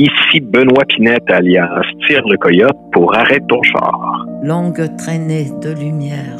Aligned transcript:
Ici 0.00 0.40
Benoît 0.40 0.86
Pinette 0.88 1.30
alias 1.30 1.82
Tire 2.06 2.26
le 2.26 2.38
Coyote 2.38 2.78
pour 2.90 3.14
Arrête 3.14 3.46
ton 3.48 3.62
char. 3.62 4.24
Longue 4.42 4.96
traînée 4.96 5.50
de 5.60 5.74
lumière 5.74 6.38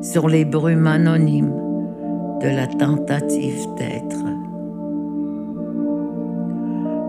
sur 0.00 0.28
les 0.28 0.44
brumes 0.44 0.86
anonymes 0.86 1.52
de 2.40 2.46
la 2.46 2.68
tentative 2.68 3.66
d'être. 3.76 4.24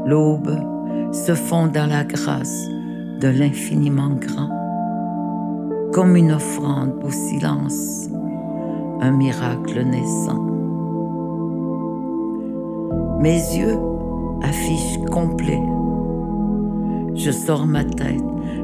L'aube 0.07 0.57
se 1.13 1.35
fond 1.35 1.67
dans 1.67 1.87
la 1.87 2.03
grâce 2.03 2.67
de 3.21 3.27
l'infiniment 3.27 4.17
grand, 4.19 4.49
comme 5.93 6.15
une 6.15 6.31
offrande 6.31 6.95
au 7.03 7.11
silence, 7.11 8.09
un 9.01 9.11
miracle 9.11 9.85
naissant. 9.85 10.41
Mes 13.19 13.37
yeux 13.55 13.77
affichent 14.41 14.99
complet. 15.11 15.61
Je 17.15 17.31
sors 17.31 17.65
ma 17.65 17.83
tête 17.83 18.21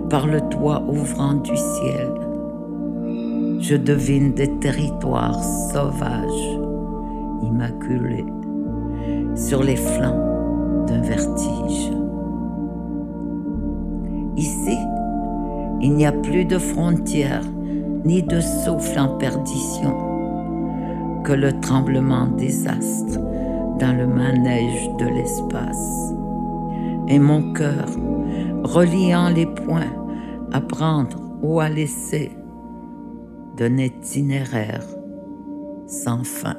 par 0.10 0.28
le 0.28 0.42
toit 0.50 0.84
ouvrant 0.88 1.36
du 1.36 1.56
ciel. 1.56 2.12
Je 3.60 3.76
devine 3.76 4.34
des 4.34 4.58
territoires 4.60 5.42
sauvages, 5.72 6.60
immaculés, 7.44 8.26
sur 9.36 9.64
les 9.64 9.76
flancs 9.76 10.86
d'un 10.88 11.02
vertige. 11.02 11.92
Ici, 14.36 14.78
il 15.82 15.94
n'y 15.94 16.06
a 16.06 16.12
plus 16.12 16.46
de 16.46 16.58
frontières 16.58 17.46
ni 18.04 18.24
de 18.24 18.40
souffle 18.40 19.00
en 19.00 19.18
perdition 19.18 19.96
que 21.24 21.34
le 21.34 21.60
tremblement 21.60 22.28
des 22.28 22.68
astres 22.68 23.20
dans 23.82 23.98
le 23.98 24.06
manège 24.06 24.90
de 25.00 25.08
l'espace. 25.08 26.14
Et 27.08 27.18
mon 27.18 27.52
cœur, 27.52 27.88
reliant 28.64 29.30
les 29.30 29.48
points 29.48 29.92
à 30.54 30.62
prendre 30.62 31.18
ou 31.42 31.60
à 31.60 31.68
laisser, 31.68 32.32
d'un 33.58 33.78
itinéraire 33.78 34.84
sans 35.88 36.24
fin. 36.24 36.58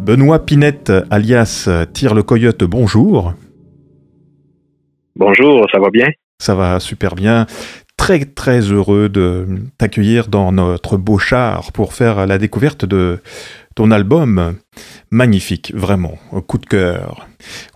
Benoît 0.00 0.40
Pinette, 0.40 0.92
alias 1.10 1.70
Tire 1.92 2.14
le 2.14 2.24
Coyote, 2.24 2.64
bonjour. 2.64 3.34
Bonjour, 5.14 5.64
ça 5.72 5.78
va 5.78 5.90
bien? 5.90 6.08
Ça 6.40 6.56
va 6.56 6.80
super 6.80 7.14
bien. 7.14 7.46
Très 7.96 8.24
très 8.24 8.60
heureux 8.60 9.08
de 9.08 9.46
t'accueillir 9.78 10.26
dans 10.26 10.50
notre 10.50 10.96
beau 10.96 11.18
char 11.18 11.70
pour 11.70 11.92
faire 11.92 12.26
la 12.26 12.38
découverte 12.38 12.84
de 12.84 13.20
ton 13.80 13.92
album. 13.92 14.56
Magnifique, 15.10 15.72
vraiment, 15.74 16.18
coup 16.46 16.58
de 16.58 16.66
cœur. 16.66 17.26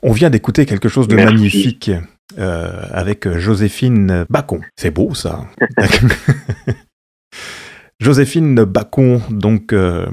On 0.03 0.13
vient 0.13 0.29
d'écouter 0.29 0.67
quelque 0.67 0.91
chose 0.91 1.09
de 1.09 1.17
magnifique 1.17 1.91
euh, 2.39 2.83
avec 2.93 3.27
Joséphine 3.39 4.27
Bacon. 4.29 4.61
C'est 4.77 4.91
beau 4.91 5.15
ça. 5.15 5.47
Joséphine 8.01 8.65
Bacon, 8.65 9.23
donc 9.31 9.73
euh, 9.73 10.05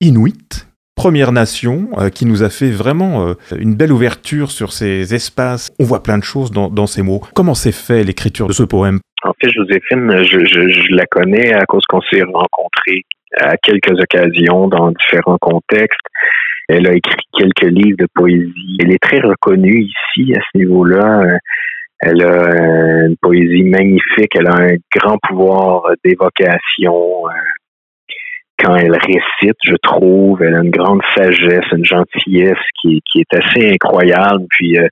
Inuit, 0.00 0.66
Première 0.96 1.32
Nation, 1.32 1.88
euh, 1.98 2.08
qui 2.08 2.24
nous 2.24 2.42
a 2.42 2.48
fait 2.48 2.70
vraiment 2.70 3.26
euh, 3.26 3.34
une 3.58 3.74
belle 3.74 3.92
ouverture 3.92 4.50
sur 4.50 4.72
ces 4.72 5.14
espaces. 5.14 5.70
On 5.78 5.84
voit 5.84 6.02
plein 6.02 6.16
de 6.16 6.24
choses 6.24 6.50
dans, 6.50 6.86
ces 6.86 7.02
mots. 7.02 7.20
Comment 7.34 7.54
s'est 7.54 7.72
fait 7.72 8.04
l'écriture 8.04 8.46
de 8.46 8.54
ce 8.54 8.62
poème? 8.62 9.00
En 9.22 9.32
fait, 9.40 9.50
Joséphine, 9.50 10.22
je, 10.22 10.94
la 10.94 11.04
connais 11.06 11.52
à 11.52 11.66
cause 11.66 11.82
qu'on 11.88 12.00
s'est 12.00 12.22
rencontrés 12.22 13.04
à 13.40 13.56
quelques 13.56 13.98
occasions 13.98 14.68
dans 14.68 14.90
différents 14.90 15.38
contextes. 15.40 16.06
Elle 16.68 16.88
a 16.88 16.94
écrit 16.94 17.22
quelques 17.36 17.70
livres 17.70 17.98
de 17.98 18.06
poésie. 18.14 18.78
Elle 18.80 18.92
est 18.92 19.02
très 19.02 19.20
reconnue 19.20 19.82
ici 19.82 20.34
à 20.34 20.40
ce 20.40 20.58
niveau-là. 20.58 21.38
Elle 22.00 22.22
a 22.22 23.06
une 23.06 23.16
poésie 23.20 23.64
magnifique. 23.64 24.34
Elle 24.34 24.46
a 24.46 24.56
un 24.56 24.76
grand 24.94 25.18
pouvoir 25.22 25.82
d'évocation 26.04 27.24
quand 28.58 28.76
elle 28.76 28.96
récite, 28.96 29.56
je 29.64 29.74
trouve, 29.82 30.42
elle 30.42 30.54
a 30.54 30.62
une 30.62 30.70
grande 30.70 31.00
sagesse, 31.16 31.64
une 31.72 31.84
gentillesse 31.84 32.58
qui, 32.80 33.00
qui 33.10 33.20
est 33.20 33.38
assez 33.38 33.72
incroyable. 33.72 34.44
Puis, 34.50 34.78
euh, 34.78 34.86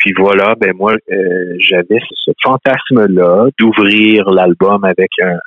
puis 0.00 0.14
voilà, 0.16 0.54
ben 0.58 0.72
moi, 0.74 0.94
euh, 1.12 1.54
j'avais 1.58 2.00
ce 2.14 2.30
fantasme-là 2.42 3.48
d'ouvrir 3.58 4.30
l'album 4.30 4.82
avec 4.82 5.10
un, 5.22 5.38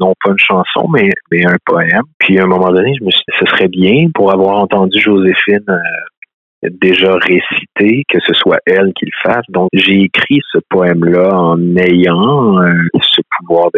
non 0.00 0.14
pas 0.22 0.32
une 0.32 0.38
chanson, 0.38 0.88
mais, 0.92 1.10
mais 1.30 1.46
un 1.46 1.56
poème. 1.64 2.02
Puis 2.18 2.38
à 2.38 2.42
un 2.42 2.46
moment 2.46 2.72
donné, 2.72 2.92
je 2.98 3.04
me 3.04 3.10
suis 3.10 3.22
dit, 3.28 3.38
ce 3.38 3.46
serait 3.46 3.68
bien 3.68 4.08
pour 4.12 4.32
avoir 4.32 4.58
entendu 4.58 4.98
Joséphine 4.98 5.64
euh, 5.68 6.68
déjà 6.82 7.14
récité, 7.14 8.02
que 8.08 8.18
ce 8.26 8.34
soit 8.34 8.58
elle 8.66 8.92
qui 8.94 9.06
le 9.06 9.30
fasse. 9.30 9.44
Donc, 9.48 9.68
j'ai 9.72 10.02
écrit 10.02 10.40
ce 10.52 10.58
poème-là 10.68 11.32
en 11.32 11.76
ayant 11.76 12.58
euh, 12.58 12.72
ce 13.00 13.22
pouvoir 13.38 13.68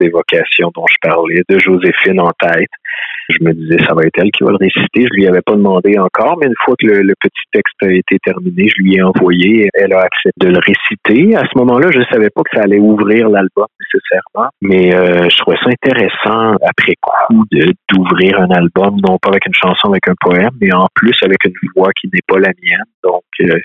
d'évocation 0.00 0.70
dont 0.74 0.86
je 0.88 0.96
parlais, 1.02 1.42
de 1.48 1.58
Joséphine 1.58 2.20
en 2.20 2.30
tête. 2.40 2.70
Je 3.30 3.44
me 3.44 3.52
disais, 3.52 3.78
ça 3.86 3.94
va 3.94 4.02
être 4.02 4.18
elle 4.18 4.30
qui 4.30 4.44
va 4.44 4.50
le 4.50 4.56
réciter. 4.56 5.06
Je 5.06 5.14
lui 5.14 5.26
avais 5.26 5.42
pas 5.42 5.54
demandé 5.54 5.98
encore, 5.98 6.36
mais 6.38 6.46
une 6.46 6.54
fois 6.64 6.74
que 6.78 6.86
le, 6.86 7.14
petit 7.20 7.44
texte 7.52 7.76
a 7.82 7.92
été 7.92 8.18
terminé, 8.24 8.68
je 8.68 8.82
lui 8.82 8.96
ai 8.96 9.02
envoyé. 9.02 9.68
Elle 9.74 9.92
a 9.92 10.00
accepté 10.00 10.46
de 10.46 10.48
le 10.48 10.58
réciter. 10.58 11.36
À 11.36 11.44
ce 11.44 11.58
moment-là, 11.58 11.90
je 11.90 12.00
savais 12.10 12.30
pas 12.30 12.42
que 12.42 12.56
ça 12.56 12.62
allait 12.62 12.78
ouvrir 12.78 13.28
l'album 13.28 13.66
nécessairement, 13.80 14.50
mais 14.60 14.94
euh, 14.94 15.28
je 15.28 15.36
trouvais 15.38 15.56
ça 15.62 15.70
intéressant 15.70 16.56
après 16.66 16.94
coup 17.00 17.44
d'ouvrir 17.88 18.40
un 18.40 18.50
album, 18.50 18.96
non 19.06 19.18
pas 19.18 19.30
avec 19.30 19.46
une 19.46 19.54
chanson, 19.54 19.90
avec 19.90 20.08
un 20.08 20.14
poème, 20.20 20.50
mais 20.60 20.72
en 20.72 20.86
plus 20.94 21.16
avec 21.22 21.44
une 21.44 21.54
voix 21.76 21.90
qui 22.00 22.08
n'est 22.12 22.20
pas 22.26 22.38
la 22.38 22.52
mienne. 22.62 22.84
Donc, 23.02 23.22
euh, 23.40 23.58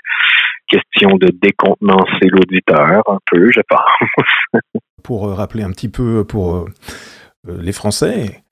question 0.68 1.16
de 1.16 1.28
décontenancer 1.40 2.28
l'auditeur 2.28 3.02
un 3.06 3.18
peu, 3.30 3.50
je 3.52 3.60
pense. 3.68 4.62
pour 5.02 5.28
euh, 5.28 5.34
rappeler 5.34 5.62
un 5.62 5.70
petit 5.70 5.88
peu 5.88 6.24
pour 6.24 6.68
les 7.46 7.72
Français, 7.72 8.42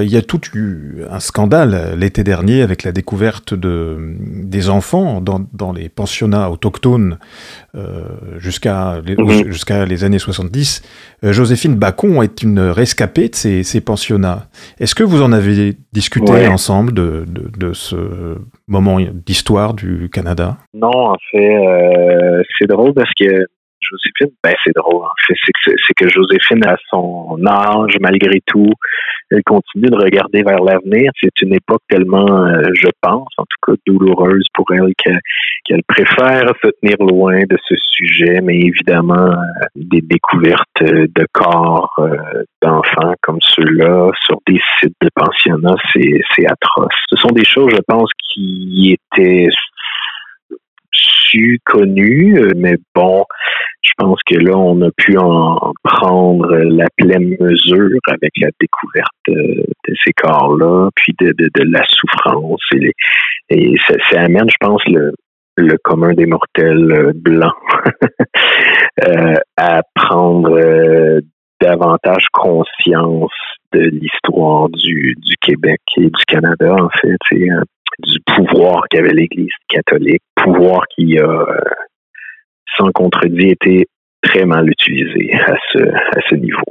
il 0.00 0.10
y 0.10 0.16
a 0.16 0.22
tout 0.22 0.40
eu 0.54 1.02
un 1.10 1.20
scandale 1.20 1.74
euh, 1.74 1.96
l'été 1.96 2.24
dernier 2.24 2.62
avec 2.62 2.82
la 2.82 2.92
découverte 2.92 3.52
de, 3.52 3.96
des 4.18 4.70
enfants 4.70 5.20
dans, 5.20 5.40
dans 5.52 5.72
les 5.72 5.88
pensionnats 5.88 6.50
autochtones 6.50 7.18
euh, 7.74 8.04
jusqu'à 8.38 9.00
les, 9.04 9.16
mhm. 9.16 9.50
jusqu'à 9.50 9.84
les 9.84 10.04
années 10.04 10.18
70. 10.18 10.82
Joséphine 11.22 11.74
Bacon 11.74 12.22
est 12.22 12.42
une 12.42 12.60
rescapée 12.60 13.28
de 13.28 13.34
ces, 13.34 13.62
ces 13.62 13.80
pensionnats. 13.80 14.46
Est-ce 14.80 14.94
que 14.94 15.04
vous 15.04 15.22
en 15.22 15.32
avez 15.32 15.76
discuté 15.92 16.46
ensemble 16.48 16.92
de, 16.92 17.24
de, 17.28 17.50
de, 17.56 17.72
ce 17.72 18.38
moment 18.66 18.98
d'histoire 19.26 19.74
du 19.74 20.08
Canada? 20.10 20.56
Non, 20.74 20.90
en 20.90 21.16
fait, 21.30 22.44
c'est 22.58 22.66
drôle 22.66 22.92
parce 22.94 23.10
que 23.18 23.46
Joséphine, 23.90 24.34
ben 24.42 24.54
c'est 24.64 24.74
drôle. 24.74 25.04
En 25.04 25.10
fait, 25.26 25.34
c'est 25.44 25.94
que, 25.94 26.08
Joséphine, 26.08 26.64
à 26.66 26.76
son 26.88 27.38
âge, 27.46 27.96
malgré 28.00 28.40
tout, 28.46 28.72
elle 29.30 29.42
continue 29.44 29.88
de 29.88 29.96
regarder 29.96 30.42
vers 30.42 30.62
l'avenir. 30.62 31.10
C'est 31.20 31.42
une 31.42 31.54
époque 31.54 31.82
tellement, 31.88 32.46
euh, 32.46 32.62
je 32.74 32.88
pense, 33.00 33.28
en 33.38 33.44
tout 33.44 33.58
cas 33.66 33.72
douloureuse 33.86 34.46
pour 34.54 34.66
elle, 34.72 34.92
qu'elle 35.64 35.82
préfère 35.88 36.52
se 36.62 36.68
tenir 36.80 36.96
loin 37.00 37.40
de 37.48 37.56
ce 37.66 37.74
sujet. 37.76 38.40
Mais 38.42 38.58
évidemment, 38.58 39.14
euh, 39.14 39.66
des 39.74 40.00
découvertes 40.00 40.82
de 40.82 41.26
corps 41.32 41.94
euh, 41.98 42.44
d'enfants 42.62 43.14
comme 43.22 43.40
ceux-là 43.40 44.10
sur 44.24 44.38
des 44.46 44.60
sites 44.78 44.96
de 45.00 45.08
pensionnats, 45.14 45.76
c'est 45.94 46.46
atroce. 46.46 46.94
Ce 47.08 47.16
sont 47.16 47.32
des 47.32 47.44
choses, 47.44 47.70
je 47.70 47.82
pense, 47.86 48.10
qui 48.28 48.96
étaient 48.98 49.48
connu, 51.64 52.38
euh, 52.38 52.52
mais 52.56 52.76
bon, 52.94 53.24
je 53.82 53.92
pense 53.98 54.20
que 54.26 54.36
là, 54.36 54.56
on 54.56 54.80
a 54.82 54.90
pu 54.96 55.16
en 55.18 55.72
prendre 55.82 56.54
la 56.56 56.86
pleine 56.96 57.36
mesure 57.40 57.98
avec 58.08 58.32
la 58.40 58.48
découverte 58.60 59.28
euh, 59.28 59.64
de, 59.88 59.94
ces 60.04 60.12
corps-là, 60.12 60.88
puis 60.94 61.14
de, 61.18 61.34
la 61.64 61.82
souffrance. 61.88 62.62
Et, 63.50 63.74
ça, 63.86 64.20
amène, 64.20 64.48
je 64.48 64.56
pense, 64.60 64.82
le, 64.86 65.12
le 65.56 65.76
commun 65.82 66.14
des 66.14 66.26
mortels 66.26 66.92
euh, 66.92 67.12
blancs 67.14 67.52
à 69.56 69.82
prendre 69.94 71.20
davantage 71.60 72.24
conscience 72.32 73.32
de 73.72 73.80
l'histoire 73.80 74.68
du, 74.68 75.16
Québec 75.40 75.80
et 75.96 76.04
du 76.04 76.24
Canada, 76.26 76.74
en 76.78 76.88
fait 77.00 77.16
du 77.98 78.18
pouvoir 78.26 78.84
qu'avait 78.90 79.12
l'Église 79.12 79.52
catholique, 79.68 80.22
pouvoir 80.36 80.82
qui 80.94 81.18
a, 81.18 81.24
euh, 81.24 81.60
sans 82.76 82.90
contredit, 82.92 83.50
été 83.50 83.88
très 84.22 84.44
mal 84.44 84.68
utilisé 84.68 85.34
à 85.34 85.54
ce, 85.72 85.78
à 85.78 86.20
ce 86.28 86.34
niveau. 86.36 86.62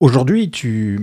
Aujourd'hui, 0.00 0.50
tu, 0.50 0.98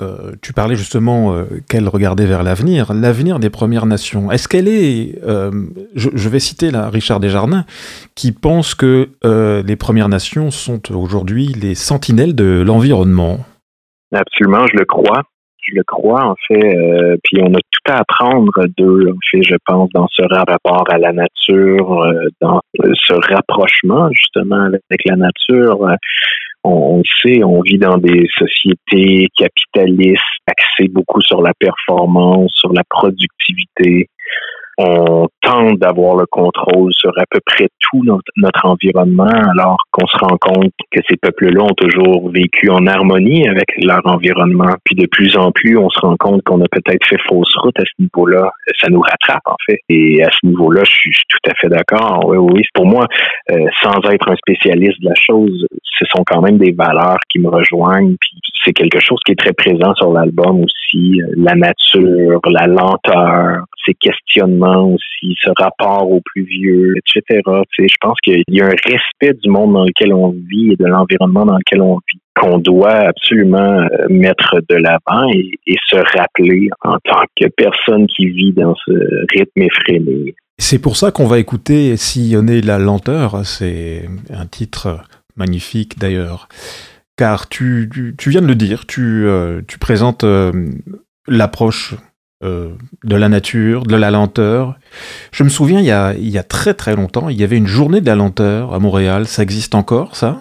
euh, 0.00 0.32
tu 0.42 0.52
parlais 0.52 0.76
justement 0.76 1.34
euh, 1.34 1.44
qu'elle 1.68 1.88
regardait 1.88 2.26
vers 2.26 2.42
l'avenir, 2.42 2.92
l'avenir 2.92 3.38
des 3.38 3.50
Premières 3.50 3.86
Nations. 3.86 4.30
Est-ce 4.30 4.48
qu'elle 4.48 4.68
est, 4.68 5.18
je, 5.94 6.08
je, 6.12 6.28
vais 6.28 6.40
citer 6.40 6.70
là 6.70 6.88
Richard 6.88 7.20
Desjardins, 7.20 7.64
qui 8.14 8.32
pense 8.32 8.74
que 8.74 9.10
les 9.24 9.76
Premières 9.76 10.08
Nations 10.08 10.50
sont 10.50 10.92
aujourd'hui 10.92 11.46
les 11.46 11.74
sentinelles 11.74 12.34
de 12.34 12.62
l'environnement? 12.66 13.38
Absolument, 14.12 14.66
je 14.66 14.76
le 14.76 14.84
crois 14.84 15.22
je 15.74 15.82
crois, 15.86 16.24
en 16.24 16.34
fait. 16.48 16.76
Euh, 16.76 17.16
puis 17.24 17.42
on 17.42 17.52
a 17.54 17.58
tout 17.58 17.92
à 17.92 17.98
apprendre 17.98 18.52
d'eux, 18.76 19.08
en 19.10 19.18
fait, 19.30 19.42
je 19.42 19.56
pense, 19.66 19.88
dans 19.94 20.06
ce 20.08 20.22
rapport 20.22 20.84
à 20.90 20.98
la 20.98 21.12
nature, 21.12 22.02
euh, 22.02 22.28
dans 22.40 22.60
ce 22.76 23.32
rapprochement, 23.32 24.10
justement, 24.12 24.60
avec 24.66 25.04
la 25.04 25.16
nature. 25.16 25.80
On, 26.62 26.98
on, 26.98 27.02
sait, 27.22 27.42
on 27.42 27.62
vit 27.62 27.78
dans 27.78 27.98
des 27.98 28.26
sociétés 28.36 29.28
capitalistes 29.36 30.22
axées 30.46 30.88
beaucoup 30.88 31.22
sur 31.22 31.42
la 31.42 31.52
performance, 31.58 32.52
sur 32.54 32.72
la 32.72 32.82
productivité 32.88 34.08
on 34.80 35.28
tente 35.42 35.78
d'avoir 35.78 36.16
le 36.16 36.26
contrôle 36.26 36.92
sur 36.94 37.10
à 37.18 37.24
peu 37.30 37.40
près 37.44 37.68
tout 37.90 38.02
notre, 38.04 38.64
environnement, 38.64 39.24
alors 39.24 39.78
qu'on 39.90 40.06
se 40.06 40.16
rend 40.18 40.36
compte 40.40 40.72
que 40.90 41.00
ces 41.08 41.16
peuples-là 41.16 41.64
ont 41.64 41.74
toujours 41.74 42.30
vécu 42.30 42.70
en 42.70 42.86
harmonie 42.86 43.48
avec 43.48 43.66
leur 43.82 44.00
environnement. 44.04 44.74
Puis 44.84 44.94
de 44.96 45.06
plus 45.06 45.36
en 45.36 45.50
plus, 45.50 45.76
on 45.76 45.88
se 45.88 46.00
rend 46.00 46.16
compte 46.16 46.42
qu'on 46.42 46.60
a 46.60 46.68
peut-être 46.70 47.04
fait 47.06 47.20
fausse 47.28 47.54
route 47.56 47.78
à 47.78 47.82
ce 47.82 48.02
niveau-là. 48.02 48.50
Ça 48.80 48.88
nous 48.90 49.00
rattrape, 49.00 49.42
en 49.46 49.56
fait. 49.66 49.78
Et 49.88 50.22
à 50.22 50.30
ce 50.30 50.46
niveau-là, 50.46 50.82
je 50.84 50.90
suis 50.90 51.10
tout 51.28 51.50
à 51.50 51.54
fait 51.60 51.68
d'accord. 51.68 52.24
Oui, 52.26 52.36
oui, 52.38 52.62
pour 52.74 52.86
moi, 52.86 53.06
euh, 53.50 53.56
sans 53.82 53.98
être 54.10 54.30
un 54.30 54.36
spécialiste 54.36 55.00
de 55.00 55.08
la 55.08 55.14
chose, 55.14 55.66
ce 55.82 56.04
sont 56.14 56.24
quand 56.24 56.40
même 56.42 56.58
des 56.58 56.72
valeurs 56.72 57.18
qui 57.28 57.38
me 57.38 57.48
rejoignent. 57.48 58.16
Puis 58.20 58.40
c'est 58.64 58.72
quelque 58.72 59.00
chose 59.00 59.18
qui 59.24 59.32
est 59.32 59.38
très 59.38 59.52
présent 59.52 59.94
sur 59.94 60.12
l'album 60.12 60.64
aussi. 60.64 61.20
La 61.36 61.54
nature, 61.54 62.40
la 62.46 62.66
lenteur, 62.66 63.64
ces 63.84 63.94
questionnements 63.94 64.69
aussi, 64.78 65.36
ce 65.42 65.50
rapport 65.56 66.10
au 66.10 66.20
plus 66.24 66.44
vieux, 66.44 66.94
etc. 66.96 67.40
Tu 67.72 67.88
je 67.88 67.96
pense 68.00 68.18
qu'il 68.22 68.42
y 68.48 68.60
a 68.60 68.66
un 68.66 68.76
respect 68.84 69.38
du 69.42 69.50
monde 69.50 69.72
dans 69.74 69.84
lequel 69.84 70.12
on 70.12 70.30
vit 70.30 70.72
et 70.72 70.76
de 70.76 70.86
l'environnement 70.86 71.46
dans 71.46 71.56
lequel 71.56 71.82
on 71.82 71.98
vit 72.12 72.20
qu'on 72.40 72.58
doit 72.58 73.08
absolument 73.08 73.58
euh, 73.58 74.06
mettre 74.08 74.60
de 74.68 74.76
l'avant 74.76 75.28
et, 75.32 75.50
et, 75.66 75.76
se 75.88 75.96
rappeler 75.96 76.68
en 76.82 76.96
tant 77.04 77.22
que 77.38 77.48
personne 77.48 78.06
qui 78.06 78.28
vit 78.28 78.52
dans 78.52 78.74
ce 78.86 78.92
rythme 79.36 79.62
effréné. 79.62 80.34
C'est 80.58 80.78
pour 80.78 80.96
ça 80.96 81.10
qu'on 81.10 81.26
va 81.26 81.38
écouter 81.38 81.96
Sillonner 81.96 82.60
la 82.60 82.78
lenteur. 82.78 83.44
C'est 83.44 84.08
un 84.30 84.46
titre 84.46 85.02
magnifique 85.36 85.98
d'ailleurs. 85.98 86.48
Car 87.16 87.48
tu, 87.48 87.90
tu, 88.16 88.30
viens 88.30 88.42
de 88.42 88.46
le 88.46 88.54
dire, 88.54 88.86
tu, 88.86 89.26
euh, 89.26 89.62
tu 89.66 89.78
présentes 89.78 90.24
euh, 90.24 90.52
l'approche 91.26 91.94
euh, 92.42 92.70
de 93.04 93.16
la 93.16 93.28
nature, 93.28 93.82
de 93.82 93.96
la 93.96 94.10
lenteur. 94.10 94.76
Je 95.30 95.44
me 95.44 95.50
souviens, 95.50 95.80
il 95.80 95.84
y, 95.84 95.90
a, 95.90 96.14
il 96.14 96.30
y 96.30 96.38
a 96.38 96.42
très 96.42 96.72
très 96.72 96.96
longtemps, 96.96 97.28
il 97.28 97.38
y 97.38 97.44
avait 97.44 97.58
une 97.58 97.66
journée 97.66 98.00
de 98.00 98.06
la 98.06 98.16
lenteur 98.16 98.72
à 98.72 98.78
Montréal. 98.78 99.26
Ça 99.26 99.42
existe 99.42 99.74
encore, 99.74 100.16
ça? 100.16 100.38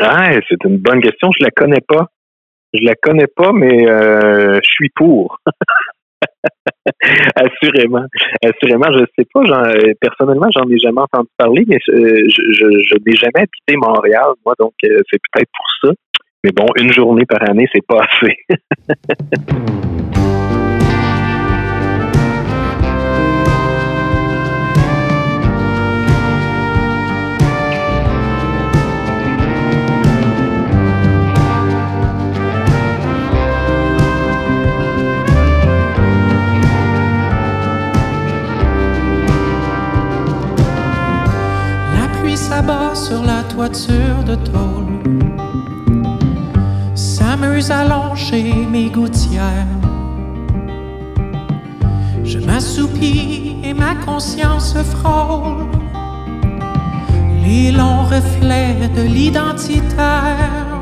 Ah, 0.00 0.30
c'est 0.48 0.64
une 0.64 0.78
bonne 0.78 1.02
question. 1.02 1.30
Je 1.38 1.44
la 1.44 1.50
connais 1.50 1.82
pas. 1.86 2.06
Je 2.72 2.84
la 2.84 2.94
connais 2.94 3.26
pas, 3.26 3.52
mais 3.52 3.86
euh, 3.86 4.60
je 4.64 4.70
suis 4.70 4.88
pour. 4.94 5.38
assurément, 7.36 8.06
assurément, 8.42 8.90
je 8.90 9.04
sais 9.18 9.26
pas. 9.34 9.42
personnellement, 10.00 10.48
j'en 10.50 10.68
ai 10.70 10.78
jamais 10.78 11.02
entendu 11.02 11.28
parler, 11.36 11.64
mais 11.68 11.78
euh, 11.90 12.28
je 12.28 12.96
n'ai 13.04 13.16
jamais 13.16 13.40
habité 13.40 13.76
Montréal, 13.76 14.28
moi, 14.46 14.54
donc 14.58 14.72
c'est 14.80 15.20
peut-être 15.32 15.50
pour 15.54 15.66
ça. 15.82 15.94
Mais 16.44 16.52
bon, 16.52 16.66
une 16.76 16.92
journée 16.92 17.26
par 17.26 17.46
année, 17.46 17.68
c'est 17.74 17.84
pas 17.86 18.04
assez. 18.04 18.36
sur 42.94 43.22
la 43.22 43.42
toiture 43.44 44.24
de 44.26 44.34
tôle. 44.34 45.00
S'amuse 46.94 47.70
à 47.70 47.84
longer 47.84 48.52
mes 48.70 48.90
gouttières. 48.90 49.66
Je 52.24 52.38
m'assoupis 52.38 53.56
et 53.64 53.74
ma 53.74 53.94
conscience 53.94 54.74
frôle 54.94 55.66
les 57.44 57.72
longs 57.72 58.04
reflets 58.04 58.88
de 58.94 59.02
l'identitaire. 59.02 60.79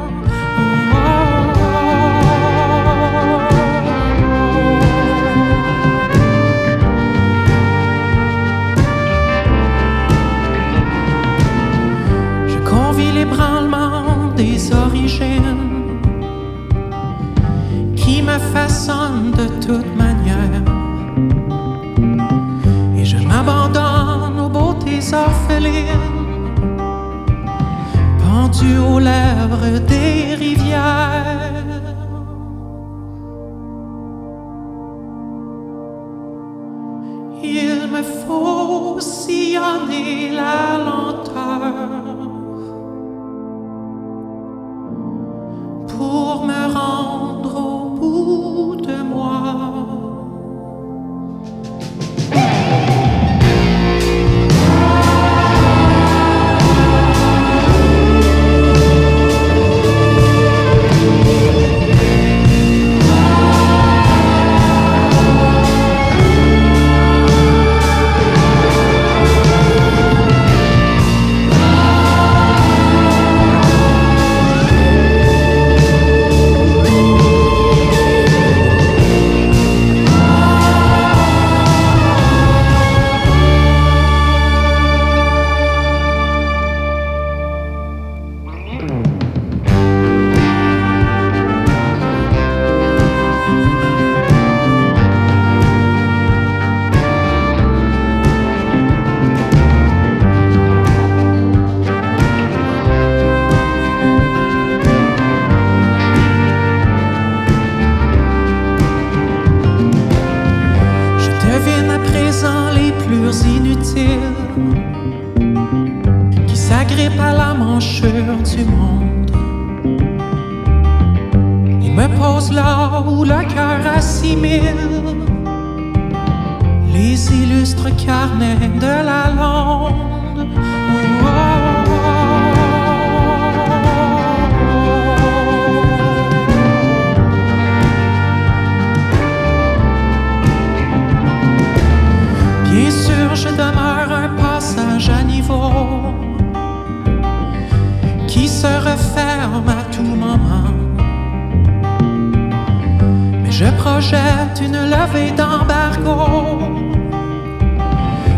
Projette 153.98 154.60
une 154.60 154.80
levée 154.94 155.32
d'embargo 155.32 156.18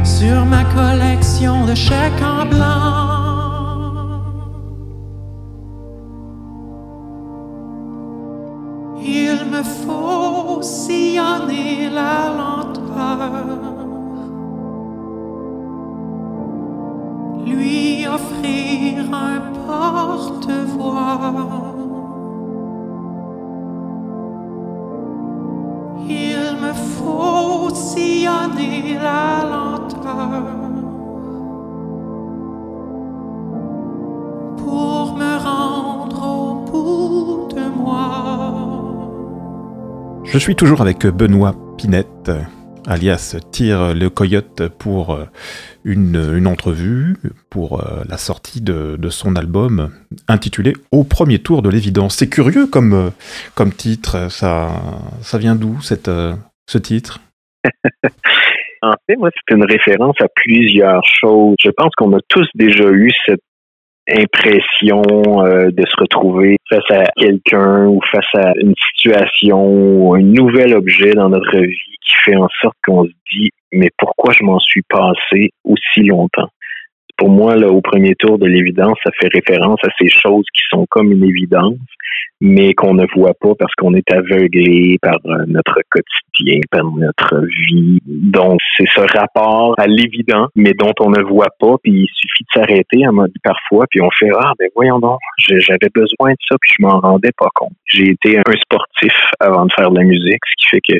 sur 0.02 0.46
ma 0.46 0.64
collection 0.64 1.66
de 1.66 1.74
chèques 1.74 2.22
en 2.22 2.46
blanc. 2.46 4.22
Il 9.02 9.44
me 9.52 9.62
faut 9.62 10.62
sillonner 10.62 11.90
la 11.90 12.30
lenteur, 12.38 13.18
lui 17.44 18.06
offrir 18.06 19.12
un 19.12 19.40
porte-voix. 19.66 21.69
Faut 26.98 27.70
sillonner 27.74 28.94
la 28.94 29.44
lenteur 29.50 30.42
pour 34.56 35.16
me 35.16 35.36
rendre 35.38 36.22
au 36.22 36.54
bout 36.70 37.48
de 37.54 37.76
moi. 37.76 38.70
Je 40.24 40.38
suis 40.38 40.54
toujours 40.54 40.80
avec 40.80 41.06
Benoît 41.06 41.54
Pinette, 41.76 42.30
alias 42.86 43.36
Tire 43.50 43.94
le 43.94 44.08
Coyote, 44.10 44.68
pour 44.78 45.14
euh, 45.14 45.24
une, 45.84 46.46
entrevue, 46.46 47.16
pour 47.48 47.80
euh, 47.80 48.02
la 48.08 48.16
sortie 48.18 48.60
de, 48.60 48.98
son 49.10 49.34
album 49.36 49.90
intitulé 50.28 50.76
Au 50.92 51.04
premier 51.04 51.40
tour 51.40 51.62
de 51.62 51.68
l'évidence. 51.68 52.16
C'est 52.16 52.28
curieux 52.28 52.66
comme, 52.66 52.92
euh, 52.92 53.10
comme 53.54 53.72
titre, 53.72 54.30
ça, 54.30 54.70
ça 55.22 55.38
vient 55.38 55.56
d'où 55.56 55.80
cette, 55.82 56.10
ce 56.70 56.78
titre? 56.78 57.20
En 58.82 58.94
fait, 59.06 59.16
moi, 59.16 59.28
c'est 59.34 59.54
une 59.54 59.66
référence 59.66 60.16
à 60.22 60.28
plusieurs 60.34 61.04
choses. 61.04 61.54
Je 61.62 61.68
pense 61.68 61.94
qu'on 61.98 62.16
a 62.16 62.20
tous 62.28 62.48
déjà 62.54 62.88
eu 62.88 63.10
cette 63.26 63.42
impression 64.08 65.02
euh, 65.44 65.70
de 65.70 65.84
se 65.86 65.96
retrouver 65.98 66.56
face 66.66 66.90
à 66.90 67.04
quelqu'un 67.14 67.88
ou 67.88 68.00
face 68.10 68.34
à 68.34 68.52
une 68.56 68.74
situation 68.96 69.62
ou 69.62 70.14
un 70.14 70.22
nouvel 70.22 70.74
objet 70.74 71.12
dans 71.12 71.28
notre 71.28 71.58
vie 71.58 71.96
qui 72.00 72.12
fait 72.24 72.36
en 72.36 72.48
sorte 72.62 72.76
qu'on 72.82 73.04
se 73.04 73.12
dit 73.30 73.50
mais 73.72 73.90
pourquoi 73.98 74.32
je 74.32 74.42
m'en 74.44 74.58
suis 74.58 74.82
passé 74.88 75.50
aussi 75.64 76.00
longtemps? 76.00 76.48
Pour 77.16 77.28
moi, 77.28 77.54
là, 77.56 77.68
au 77.68 77.82
premier 77.82 78.14
tour 78.14 78.38
de 78.38 78.46
l'évidence, 78.46 78.96
ça 79.04 79.10
fait 79.20 79.28
référence 79.28 79.80
à 79.84 79.90
ces 80.00 80.08
choses 80.08 80.46
qui 80.54 80.62
sont 80.70 80.86
comme 80.88 81.12
une 81.12 81.22
évidence, 81.22 81.76
mais 82.40 82.72
qu'on 82.72 82.94
ne 82.94 83.06
voit 83.14 83.34
pas 83.34 83.54
parce 83.58 83.74
qu'on 83.74 83.94
est 83.94 84.10
aveuglé 84.10 84.96
par 85.02 85.18
euh, 85.26 85.44
notre 85.46 85.80
quotidien, 85.90 86.29
par 86.70 86.84
notre 86.84 87.46
vie. 87.68 87.98
Donc, 88.06 88.58
c'est 88.76 88.88
ce 88.94 89.00
rapport 89.00 89.74
à 89.78 89.86
l'évident, 89.86 90.48
mais 90.54 90.72
dont 90.74 90.92
on 91.00 91.10
ne 91.10 91.22
voit 91.22 91.50
pas, 91.58 91.76
puis 91.82 91.92
il 91.92 92.08
suffit 92.14 92.44
de 92.44 92.60
s'arrêter 92.60 93.06
en 93.06 93.12
mode 93.12 93.32
parfois, 93.42 93.86
puis 93.90 94.00
on 94.00 94.10
fait 94.18 94.30
ah 94.36 94.52
ben 94.58 94.68
voyons 94.74 94.98
donc, 94.98 95.18
j'avais 95.38 95.90
besoin 95.94 96.32
de 96.32 96.38
ça, 96.48 96.56
puis 96.60 96.74
je 96.78 96.82
m'en 96.82 97.00
rendais 97.00 97.32
pas 97.36 97.48
compte. 97.54 97.72
J'ai 97.86 98.10
été 98.10 98.38
un 98.38 98.52
sportif 98.60 99.14
avant 99.40 99.66
de 99.66 99.72
faire 99.76 99.90
de 99.90 99.98
la 99.98 100.04
musique, 100.04 100.40
ce 100.46 100.54
qui 100.62 100.68
fait 100.68 100.80
que 100.80 100.98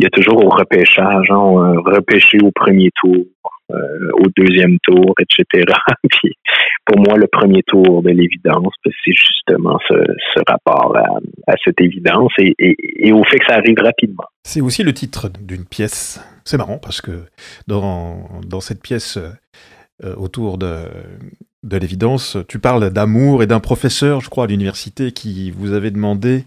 il 0.00 0.04
y 0.04 0.06
a 0.06 0.10
toujours 0.10 0.44
au 0.44 0.48
repêchage, 0.48 1.30
hein, 1.30 1.36
a 1.36 1.96
repêché 1.96 2.38
au 2.42 2.50
premier 2.50 2.90
tour, 3.00 3.24
euh, 3.72 4.10
au 4.14 4.26
deuxième 4.36 4.78
tour, 4.82 5.14
etc. 5.20 5.64
Puis 6.10 6.32
pour 6.86 6.98
moi, 7.00 7.16
le 7.16 7.26
premier 7.26 7.62
tour 7.62 8.02
de 8.02 8.10
l'évidence, 8.10 8.72
ben, 8.84 8.92
c'est 9.04 9.12
justement 9.12 9.78
ce, 9.88 9.94
ce 10.34 10.40
rapport 10.46 10.96
à, 10.96 11.54
cette 11.64 11.80
évidence 11.80 12.32
et, 12.38 12.54
et- 12.58 12.76
et 13.08 13.12
au 13.12 13.24
fait 13.24 13.38
que 13.38 13.46
ça 13.46 13.54
arrive 13.54 13.78
rapidement. 13.78 14.24
C'est 14.42 14.60
aussi 14.60 14.82
le 14.82 14.92
titre 14.92 15.30
d'une 15.40 15.64
pièce. 15.64 16.20
C'est 16.44 16.58
marrant 16.58 16.78
parce 16.78 17.00
que 17.00 17.24
dans, 17.66 18.28
dans 18.46 18.60
cette 18.60 18.82
pièce 18.82 19.16
euh, 19.16 20.14
autour 20.16 20.58
de, 20.58 20.82
de 21.62 21.76
l'évidence, 21.78 22.36
tu 22.48 22.58
parles 22.58 22.90
d'amour 22.90 23.42
et 23.42 23.46
d'un 23.46 23.60
professeur, 23.60 24.20
je 24.20 24.28
crois, 24.28 24.44
à 24.44 24.46
l'université 24.46 25.12
qui 25.12 25.50
vous 25.52 25.72
avait 25.72 25.90
demandé 25.90 26.44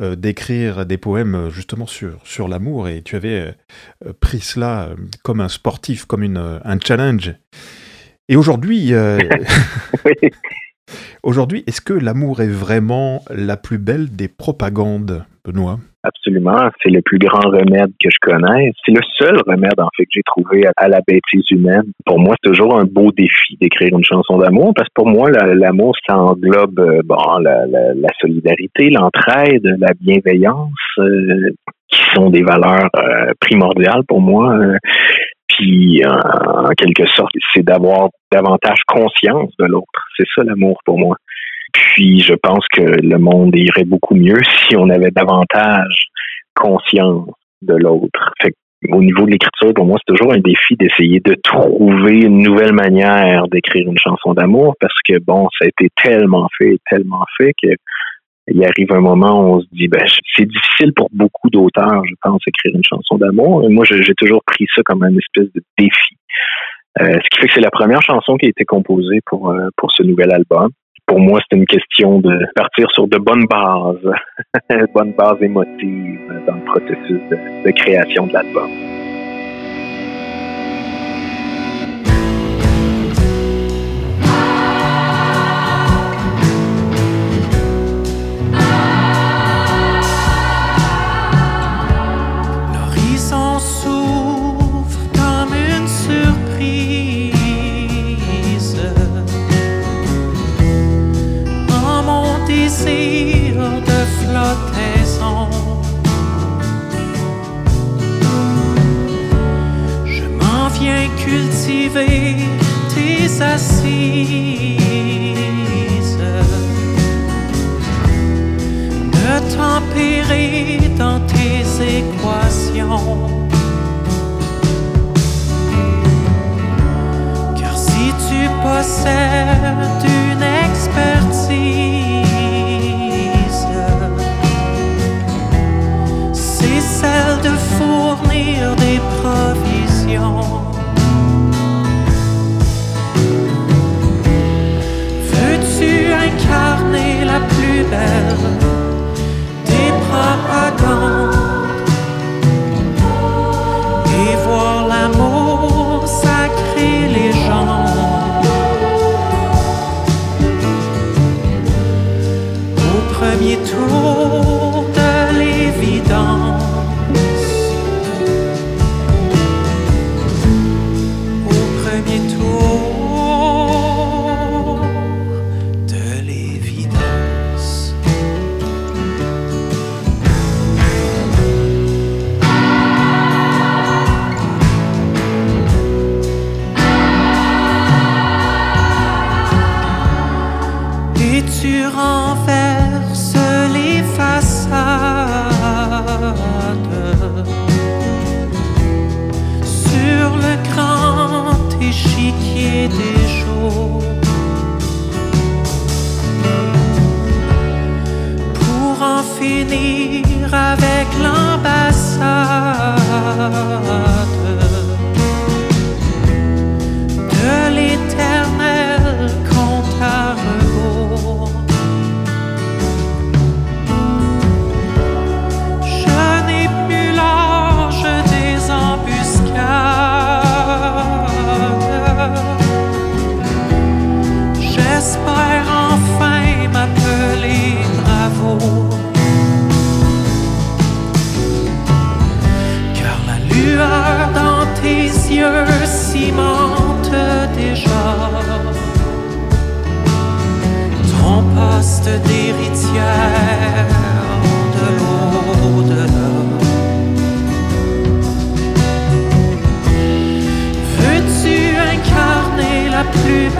euh, 0.00 0.14
d'écrire 0.14 0.86
des 0.86 0.96
poèmes 0.96 1.34
euh, 1.34 1.50
justement 1.50 1.86
sur, 1.86 2.20
sur 2.24 2.46
l'amour. 2.46 2.88
Et 2.88 3.02
tu 3.02 3.16
avais 3.16 3.54
euh, 4.06 4.12
pris 4.20 4.38
cela 4.38 4.90
comme 5.24 5.40
un 5.40 5.48
sportif, 5.48 6.04
comme 6.04 6.22
une, 6.22 6.60
un 6.64 6.78
challenge. 6.78 7.34
Et 8.28 8.36
aujourd'hui, 8.36 8.92
aujourd'hui, 11.22 11.64
est-ce 11.66 11.80
que 11.80 11.94
l'amour 11.94 12.42
est 12.42 12.48
vraiment 12.48 13.24
la 13.30 13.56
plus 13.56 13.78
belle 13.78 14.10
des 14.10 14.28
propagandes, 14.28 15.24
Benoît? 15.44 15.80
Absolument, 16.08 16.70
c'est 16.82 16.88
le 16.90 17.02
plus 17.02 17.18
grand 17.18 17.50
remède 17.50 17.90
que 18.02 18.08
je 18.08 18.16
connaisse. 18.22 18.74
C'est 18.84 18.92
le 18.92 19.02
seul 19.18 19.36
remède 19.46 19.78
en 19.78 19.88
fait 19.94 20.04
que 20.04 20.10
j'ai 20.14 20.22
trouvé 20.22 20.64
à, 20.76 20.88
la 20.88 21.00
bêtise 21.06 21.50
humaine. 21.50 21.84
Pour 22.06 22.18
moi, 22.18 22.34
c'est 22.42 22.48
toujours 22.48 22.78
un 22.78 22.84
beau 22.84 23.12
défi 23.12 23.58
d'écrire 23.60 23.90
une 23.92 24.04
chanson 24.04 24.38
d'amour 24.38 24.72
parce 24.74 24.88
que 24.88 24.94
pour 24.94 25.06
moi, 25.06 25.30
la- 25.30 25.54
l'amour, 25.54 25.94
ça 26.06 26.16
englobe 26.16 26.78
euh, 26.80 27.02
la, 27.42 28.08
solidarité, 28.20 28.88
l'entraide, 28.88 29.64
la 29.78 29.92
bienveillance, 30.00 30.70
euh, 30.98 31.50
qui 31.88 32.00
sont 32.14 32.30
des 32.30 32.42
valeurs 32.42 32.88
euh, 32.96 33.32
primordiales 33.40 34.04
pour 34.08 34.20
moi. 34.22 34.56
puis 35.48 36.02
en 36.06 36.70
quelque 36.70 37.06
sorte, 37.06 37.32
c'est 37.54 37.64
d'avoir 37.64 38.08
davantage 38.32 38.80
conscience 38.86 39.52
de 39.58 39.66
l'autre. 39.66 40.00
C'est 40.16 40.26
ça 40.34 40.42
l'amour 40.44 40.78
pour 40.84 40.98
moi. 40.98 41.16
Puis 41.94 42.20
je 42.20 42.34
pense 42.34 42.66
que 42.72 42.82
le 42.82 43.18
monde 43.18 43.56
irait 43.56 43.84
beaucoup 43.84 44.14
mieux 44.14 44.40
si 44.66 44.76
on 44.76 44.88
avait 44.88 45.10
davantage 45.10 46.06
conscience 46.54 47.30
de 47.62 47.74
l'autre. 47.74 48.32
Au 48.90 49.02
niveau 49.02 49.26
de 49.26 49.32
l'écriture, 49.32 49.74
pour 49.74 49.86
moi, 49.86 49.98
c'est 49.98 50.14
toujours 50.14 50.32
un 50.32 50.38
défi 50.38 50.76
d'essayer 50.76 51.20
de 51.20 51.34
trouver 51.42 52.20
une 52.20 52.42
nouvelle 52.42 52.72
manière 52.72 53.48
d'écrire 53.48 53.88
une 53.88 53.98
chanson 53.98 54.34
d'amour 54.34 54.74
parce 54.80 54.94
que 55.06 55.18
bon, 55.18 55.48
ça 55.58 55.64
a 55.64 55.68
été 55.68 55.88
tellement 56.02 56.48
fait, 56.56 56.78
tellement 56.88 57.24
fait 57.36 57.52
que 57.60 57.70
il 58.50 58.64
arrive 58.64 58.92
un 58.92 59.00
moment 59.00 59.42
où 59.42 59.56
on 59.56 59.60
se 59.60 59.66
dit 59.72 59.88
ben 59.88 60.06
c'est 60.34 60.46
difficile 60.46 60.92
pour 60.94 61.08
beaucoup 61.12 61.50
d'auteurs, 61.50 62.02
je 62.06 62.14
pense, 62.22 62.40
écrire 62.46 62.74
une 62.74 62.84
chanson 62.84 63.18
d'amour. 63.18 63.64
Et 63.64 63.68
moi, 63.68 63.84
j'ai 63.84 64.02
j'ai 64.02 64.14
toujours 64.14 64.42
pris 64.46 64.66
ça 64.74 64.82
comme 64.84 65.02
un 65.02 65.14
espèce 65.16 65.52
de 65.52 65.62
défi. 65.76 66.16
Euh, 67.00 67.12
ce 67.12 67.28
qui 67.30 67.40
fait 67.40 67.46
que 67.48 67.54
c'est 67.54 67.60
la 67.60 67.70
première 67.70 68.00
chanson 68.02 68.36
qui 68.36 68.46
a 68.46 68.48
été 68.48 68.64
composée 68.64 69.20
pour 69.26 69.50
euh, 69.50 69.68
pour 69.76 69.92
ce 69.92 70.02
nouvel 70.02 70.32
album 70.32 70.70
pour 71.08 71.18
moi, 71.18 71.40
c'est 71.50 71.56
une 71.56 71.66
question 71.66 72.20
de 72.20 72.46
partir 72.54 72.88
sur 72.92 73.08
de 73.08 73.16
bonnes 73.16 73.46
bases, 73.46 74.12
bonnes 74.94 75.12
bases 75.12 75.42
émotives 75.42 76.20
dans 76.46 76.54
le 76.54 76.64
processus 76.66 77.20
de, 77.30 77.70
création 77.70 78.26
de 78.26 78.34
l'album. 78.34 78.70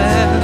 Plus 0.08 0.37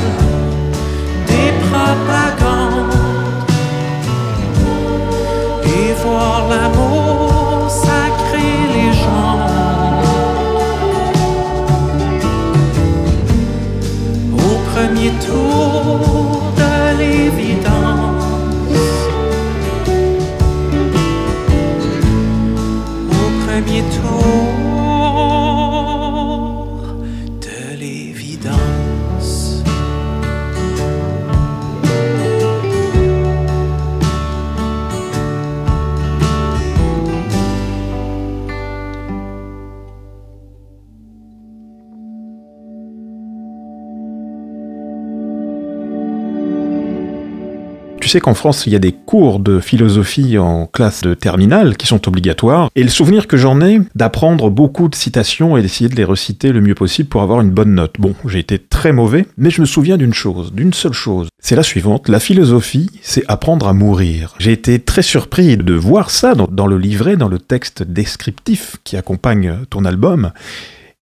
Tu 48.05 48.11
sais 48.11 48.21
qu'en 48.21 48.35
France, 48.35 48.67
il 48.67 48.73
y 48.75 48.77
a 48.77 48.81
des 48.81 48.93
cours 48.93 49.39
de 49.39 49.61
philosophie 49.61 50.37
en 50.37 50.67
classe 50.67 51.01
de 51.01 51.15
terminale 51.15 51.79
qui 51.79 51.87
sont 51.87 52.07
obligatoires. 52.07 52.69
Et 52.77 52.83
le 52.83 52.91
souvenir 52.91 53.27
que 53.27 53.39
j'en 53.39 53.63
ai 53.63 53.81
d'apprendre 53.95 54.51
beaucoup 54.51 54.91
de 54.91 54.95
citations 54.95 55.57
et 55.57 55.63
d'essayer 55.63 55.89
de 55.89 55.97
les 55.97 56.05
reciter 56.05 56.53
le 56.53 56.61
mieux 56.61 56.75
possible 56.75 57.09
pour 57.09 57.23
avoir 57.23 57.41
une 57.41 57.51
bonne 57.51 57.75
note. 57.75 57.95
Bon, 57.99 58.15
j'ai 58.27 58.41
été 58.41 58.59
très 58.59 58.93
mauvais, 58.93 59.25
mais 59.39 59.49
je 59.49 59.63
me 59.63 59.67
souviens 59.67 59.97
d'une 59.97 60.13
chose, 60.13 60.53
d'une 60.53 60.75
seule 60.75 60.93
chose. 60.93 61.29
C'est 61.43 61.57
la 61.57 61.63
suivante. 61.63 62.11
La 62.11 62.21
philosophie, 62.21 62.91
c'est 63.01 63.25
apprendre 63.27 63.69
à 63.69 63.73
mourir. 63.73 64.35
J'ai 64.39 64.53
été 64.53 64.81
très 64.81 65.01
surpris 65.01 65.57
de 65.57 65.73
voir 65.73 66.11
ça 66.11 66.35
dans, 66.35 66.67
le 66.67 66.77
livret, 66.77 67.17
dans 67.17 67.29
le 67.29 67.39
texte 67.39 67.85
descriptif 67.85 68.77
qui 68.85 68.99
accompagne 68.99 69.61
ton 69.71 69.87
album. 69.87 70.33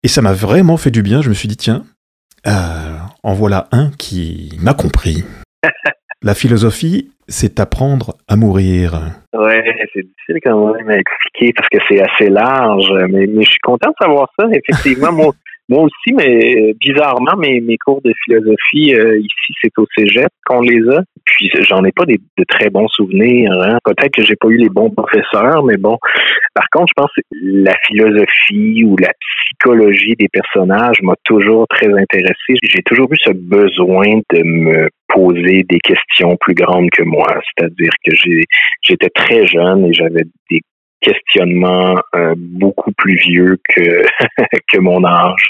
Et 0.01 0.07
ça 0.07 0.23
m'a 0.23 0.33
vraiment 0.33 0.77
fait 0.77 0.89
du 0.89 1.03
bien. 1.03 1.21
Je 1.21 1.29
me 1.29 1.35
suis 1.35 1.47
dit, 1.47 1.57
tiens, 1.57 1.83
euh, 2.47 2.97
en 3.21 3.35
voilà 3.35 3.67
un 3.71 3.91
qui 3.99 4.57
m'a 4.59 4.73
compris. 4.73 5.23
La 6.23 6.33
philosophie, 6.33 7.11
c'est 7.27 7.59
apprendre 7.59 8.15
à 8.27 8.35
mourir. 8.35 8.99
Ouais, 9.33 9.63
c'est 9.93 10.01
difficile 10.01 10.39
quand 10.43 10.73
même 10.73 10.89
à 10.89 10.97
expliquer 10.97 11.53
parce 11.53 11.69
que 11.69 11.77
c'est 11.87 12.01
assez 12.01 12.29
large, 12.29 12.91
mais, 13.09 13.27
je 13.27 13.49
suis 13.49 13.59
content 13.59 13.89
de 13.91 14.05
savoir 14.05 14.27
ça. 14.39 14.47
Effectivement, 14.51 15.11
moi, 15.11 15.33
moi 15.69 15.83
aussi, 15.83 16.13
mais 16.15 16.73
bizarrement, 16.79 17.35
mes, 17.37 17.59
mes 17.59 17.77
cours 17.77 18.01
de 18.01 18.13
philosophie 18.23 18.95
euh, 18.95 19.19
ici, 19.19 19.53
c'est 19.61 19.77
au 19.77 19.85
cégep 19.97 20.29
qu'on 20.45 20.61
les 20.61 20.81
a. 20.89 21.01
Puis 21.25 21.51
j'en 21.67 21.83
ai 21.83 21.91
pas 21.91 22.05
des, 22.05 22.19
de 22.37 22.43
très 22.45 22.69
bons 22.69 22.87
souvenirs. 22.87 23.51
Hein. 23.61 23.77
Peut-être 23.83 24.13
que 24.13 24.23
j'ai 24.23 24.37
pas 24.37 24.47
eu 24.47 24.57
les 24.57 24.69
bons 24.69 24.89
professeurs, 24.89 25.63
mais 25.63 25.75
bon. 25.75 25.97
Par 26.53 26.65
contre, 26.71 26.87
je 26.87 27.01
pense 27.01 27.11
que 27.15 27.21
la 27.41 27.75
philosophie 27.85 28.83
ou 28.85 28.95
la 28.97 29.11
psychologie 29.19 30.15
des 30.17 30.29
personnages 30.29 31.01
m'a 31.01 31.15
toujours 31.25 31.67
très 31.67 31.87
intéressé. 31.87 32.55
J'ai 32.63 32.83
toujours 32.83 33.11
eu 33.11 33.17
ce 33.17 33.31
besoin 33.33 34.21
de 34.33 34.43
me 34.43 34.89
poser 35.09 35.63
des 35.67 35.79
questions 35.79 36.37
plus 36.39 36.53
grandes 36.53 36.89
que 36.91 37.03
moi. 37.03 37.27
C'est-à-dire 37.27 37.91
que 38.05 38.15
j'ai 38.15 38.45
j'étais 38.81 39.09
très 39.09 39.45
jeune 39.45 39.85
et 39.85 39.93
j'avais 39.93 40.23
des 40.49 40.61
questionnements 41.01 41.95
euh, 42.15 42.33
beaucoup 42.37 42.91
plus 42.93 43.15
vieux 43.15 43.57
que 43.75 44.77
mon 44.79 45.03
âge. 45.05 45.47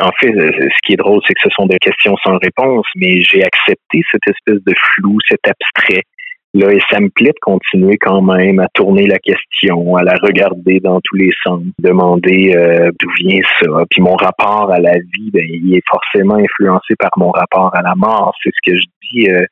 En 0.00 0.10
fait, 0.20 0.32
ce 0.32 0.78
qui 0.84 0.92
est 0.92 0.96
drôle, 0.96 1.20
c'est 1.26 1.34
que 1.34 1.40
ce 1.42 1.50
sont 1.50 1.66
des 1.66 1.78
questions 1.78 2.16
sans 2.24 2.38
réponse, 2.38 2.86
mais 2.96 3.22
j'ai 3.22 3.42
accepté 3.42 4.02
cette 4.10 4.26
espèce 4.28 4.62
de 4.64 4.74
flou, 4.94 5.18
cet 5.28 5.40
abstrait. 5.46 6.04
Là, 6.52 6.72
et 6.72 6.80
ça 6.90 6.98
me 7.00 7.08
plaît 7.10 7.30
de 7.30 7.40
continuer 7.40 7.96
quand 7.96 8.22
même 8.22 8.58
à 8.58 8.66
tourner 8.74 9.06
la 9.06 9.18
question, 9.18 9.94
à 9.94 10.02
la 10.02 10.14
regarder 10.20 10.80
dans 10.80 11.00
tous 11.00 11.14
les 11.14 11.30
sens, 11.44 11.62
demander 11.78 12.54
euh, 12.56 12.90
d'où 12.98 13.08
vient 13.20 13.40
ça. 13.60 13.84
Puis 13.88 14.02
mon 14.02 14.14
rapport 14.14 14.70
à 14.72 14.80
la 14.80 14.94
vie, 14.94 15.30
ben, 15.32 15.44
il 15.48 15.76
est 15.76 15.88
forcément 15.88 16.34
influencé 16.34 16.96
par 16.98 17.10
mon 17.16 17.30
rapport 17.30 17.74
à 17.76 17.82
la 17.82 17.94
mort. 17.94 18.34
C'est 18.42 18.50
ce 18.50 18.70
que 18.70 18.76
je 18.76 18.84
dis. 19.12 19.30
euh, 19.30 19.44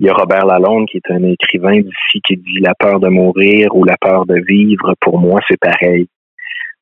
il 0.00 0.06
y 0.06 0.08
a 0.08 0.12
Robert 0.12 0.46
Lalonde 0.46 0.86
qui 0.88 0.98
est 0.98 1.10
un 1.10 1.22
écrivain 1.22 1.80
d'ici 1.80 2.20
qui 2.26 2.36
dit 2.36 2.60
la 2.60 2.74
peur 2.74 3.00
de 3.00 3.08
mourir 3.08 3.74
ou 3.74 3.84
la 3.84 3.96
peur 3.96 4.26
de 4.26 4.40
vivre. 4.46 4.94
Pour 5.00 5.18
moi, 5.18 5.40
c'est 5.48 5.58
pareil. 5.58 6.06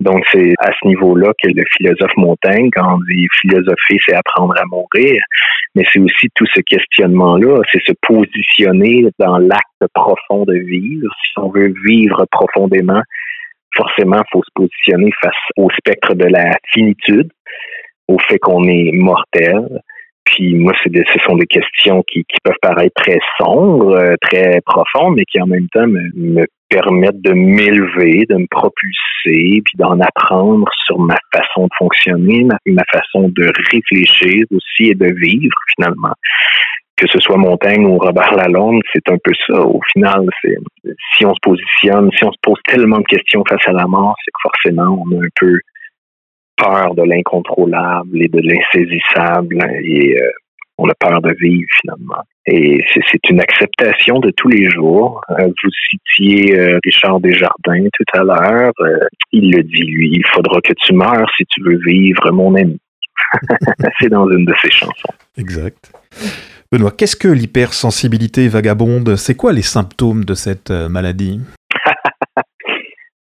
Donc, 0.01 0.25
c'est 0.33 0.55
à 0.59 0.72
ce 0.72 0.88
niveau-là 0.88 1.33
que 1.40 1.48
le 1.48 1.62
philosophe 1.77 2.16
Montaigne, 2.16 2.70
quand 2.72 2.94
on 2.94 2.98
dit 3.09 3.29
philosopher, 3.40 3.98
c'est 4.05 4.14
apprendre 4.14 4.55
à 4.59 4.64
mourir, 4.66 5.22
mais 5.77 5.85
c'est 5.92 6.01
aussi 6.01 6.29
tout 6.35 6.46
ce 6.53 6.61
questionnement-là, 6.61 7.61
c'est 7.70 7.83
se 7.87 7.92
positionner 8.03 9.07
dans 9.20 9.38
l'acte 9.38 9.87
profond 9.94 10.44
de 10.44 10.55
vivre. 10.55 11.09
Si 11.22 11.38
on 11.38 11.51
veut 11.51 11.72
vivre 11.85 12.27
profondément, 12.33 13.03
forcément, 13.77 14.18
il 14.18 14.31
faut 14.33 14.42
se 14.42 14.51
positionner 14.55 15.11
face 15.22 15.35
au 15.57 15.70
spectre 15.70 16.14
de 16.14 16.27
la 16.27 16.51
finitude, 16.72 17.31
au 18.09 18.18
fait 18.18 18.38
qu'on 18.38 18.64
est 18.64 18.90
mortel. 18.92 19.83
Puis 20.24 20.54
moi, 20.54 20.72
c'est 20.82 20.90
des, 20.90 21.04
ce 21.12 21.18
sont 21.20 21.37
des 21.37 21.46
questions 21.46 22.02
qui, 22.04 22.24
qui 22.24 22.38
peuvent 22.44 22.54
paraître 22.62 22.94
très 23.02 23.18
sombres, 23.38 23.96
euh, 23.96 24.14
très 24.20 24.61
profondes, 24.64 25.16
mais 25.16 25.24
qui 25.24 25.40
en 25.40 25.46
même 25.46 25.68
temps 25.68 25.87
me, 25.87 26.11
me 26.14 26.46
permettent 26.68 27.20
de 27.20 27.32
m'élever, 27.32 28.24
de 28.28 28.37
me 28.37 28.46
propulser, 28.50 29.62
puis 29.64 29.74
d'en 29.76 29.98
apprendre 30.00 30.66
sur 30.87 30.98
ma 30.98 31.16
façon 31.32 31.64
de 31.64 31.70
fonctionner, 31.76 32.44
ma, 32.44 32.56
ma 32.66 32.82
façon 32.90 33.28
de 33.28 33.52
réfléchir 33.72 34.44
aussi 34.50 34.90
et 34.90 34.94
de 34.94 35.12
vivre 35.20 35.54
finalement. 35.76 36.14
Que 36.96 37.08
ce 37.08 37.18
soit 37.18 37.37
Montaigne 37.37 37.87
ou 37.87 37.98
Robert 37.98 38.35
Lalonde, 38.35 38.80
c'est 38.92 39.08
un 39.11 39.16
peu 39.22 39.32
ça. 39.46 39.61
Au 39.61 39.80
final, 39.92 40.26
c'est 40.40 40.56
si 41.16 41.26
on 41.26 41.35
se 41.35 41.40
positionne, 41.42 42.11
si 42.16 42.24
on 42.24 42.32
se 42.32 42.38
pose 42.42 42.58
tellement 42.66 42.98
de 42.98 43.04
questions 43.04 43.42
face 43.48 43.66
à 43.66 43.72
la 43.72 43.87
mort, 43.87 44.14
c'est 44.24 44.30
que 44.30 44.50
forcément 44.50 45.04
on 45.04 45.18
a 45.18 45.24
un 45.24 45.28
peu 45.40 45.58
peur 46.57 46.95
de 46.95 47.03
l'incontrôlable 47.03 48.23
et 48.23 48.29
de 48.29 48.41
l'insaisissable 48.41 49.59
et 49.83 50.21
euh, 50.21 50.31
on 50.79 50.88
a 50.88 50.95
peur 50.95 51.21
de 51.21 51.35
vivre 51.41 51.67
finalement. 51.81 52.23
Et 52.47 52.85
c'est 52.93 53.31
une 53.31 53.41
acceptation 53.41 54.19
de 54.19 54.33
tous 54.37 54.49
les 54.49 54.69
jours. 54.71 55.21
Euh, 55.31 55.47
vous 55.47 55.71
citiez 55.91 56.59
euh, 56.59 56.79
Richard 56.85 57.21
Desjardins 57.21 57.87
tout 57.93 58.19
à 58.19 58.25
l'heure. 58.25 58.73
Euh, 58.81 58.99
il 59.31 59.53
le 59.53 59.62
dit, 59.62 59.85
lui, 59.85 60.11
il 60.12 60.27
faudra 60.27 60.61
que 60.61 60.73
tu 60.85 60.93
meurs 60.93 61.31
si 61.37 61.45
tu 61.47 61.62
veux 61.62 61.79
vivre, 61.87 62.31
mon 62.33 62.55
ami. 62.57 62.79
c'est 64.01 64.09
dans 64.09 64.29
une 64.29 64.45
de 64.45 64.55
ses 64.61 64.71
chansons. 64.71 65.15
Exact. 65.38 65.93
Benoît, 66.73 66.91
qu'est-ce 66.91 67.17
que 67.17 67.29
l'hypersensibilité 67.29 68.49
vagabonde? 68.49 69.15
C'est 69.17 69.37
quoi 69.37 69.53
les 69.53 69.62
symptômes 69.62 70.25
de 70.25 70.35
cette 70.35 70.71
maladie? 70.71 71.41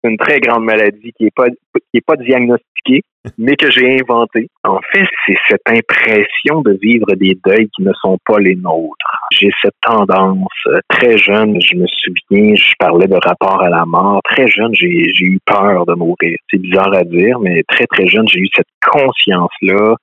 une 0.08 0.16
très 0.16 0.40
grande 0.40 0.64
maladie 0.64 1.12
qui 1.16 1.24
n'est 1.24 1.30
pas, 1.30 1.48
qui 1.48 1.98
est 1.98 2.04
pas 2.06 2.16
diagnostiquée, 2.16 3.02
mais 3.38 3.56
que 3.56 3.70
j'ai 3.70 4.00
inventée. 4.00 4.48
En 4.64 4.80
fait, 4.92 5.06
c'est 5.26 5.36
cette 5.48 5.68
impression 5.68 6.62
de 6.62 6.78
vivre 6.80 7.14
des 7.14 7.36
deuils 7.44 7.68
qui 7.74 7.82
ne 7.82 7.92
sont 8.00 8.18
pas 8.24 8.38
les 8.38 8.54
nôtres. 8.54 9.16
J'ai 9.32 9.50
cette 9.62 9.74
tendance, 9.82 10.48
euh, 10.68 10.78
très 10.88 11.18
jeune, 11.18 11.60
je 11.60 11.76
me 11.76 11.86
souviens, 11.86 12.54
je 12.54 12.72
parlais 12.78 13.06
de 13.06 13.18
rapport 13.22 13.62
à 13.62 13.68
la 13.68 13.84
mort. 13.84 14.20
Très 14.24 14.48
jeune, 14.48 14.74
j'ai 14.74 15.12
j'ai 15.14 15.26
eu 15.26 15.38
peur 15.44 15.86
de 15.86 15.94
mourir. 15.94 16.36
C'est 16.50 16.60
bizarre 16.60 16.94
à 16.94 17.04
dire, 17.04 17.38
mais 17.40 17.62
très, 17.68 17.86
très 17.86 18.06
jeune, 18.06 18.26
j'ai 18.28 18.40
eu 18.40 18.48
cette 18.54 18.66
conscience-là, 18.86 19.96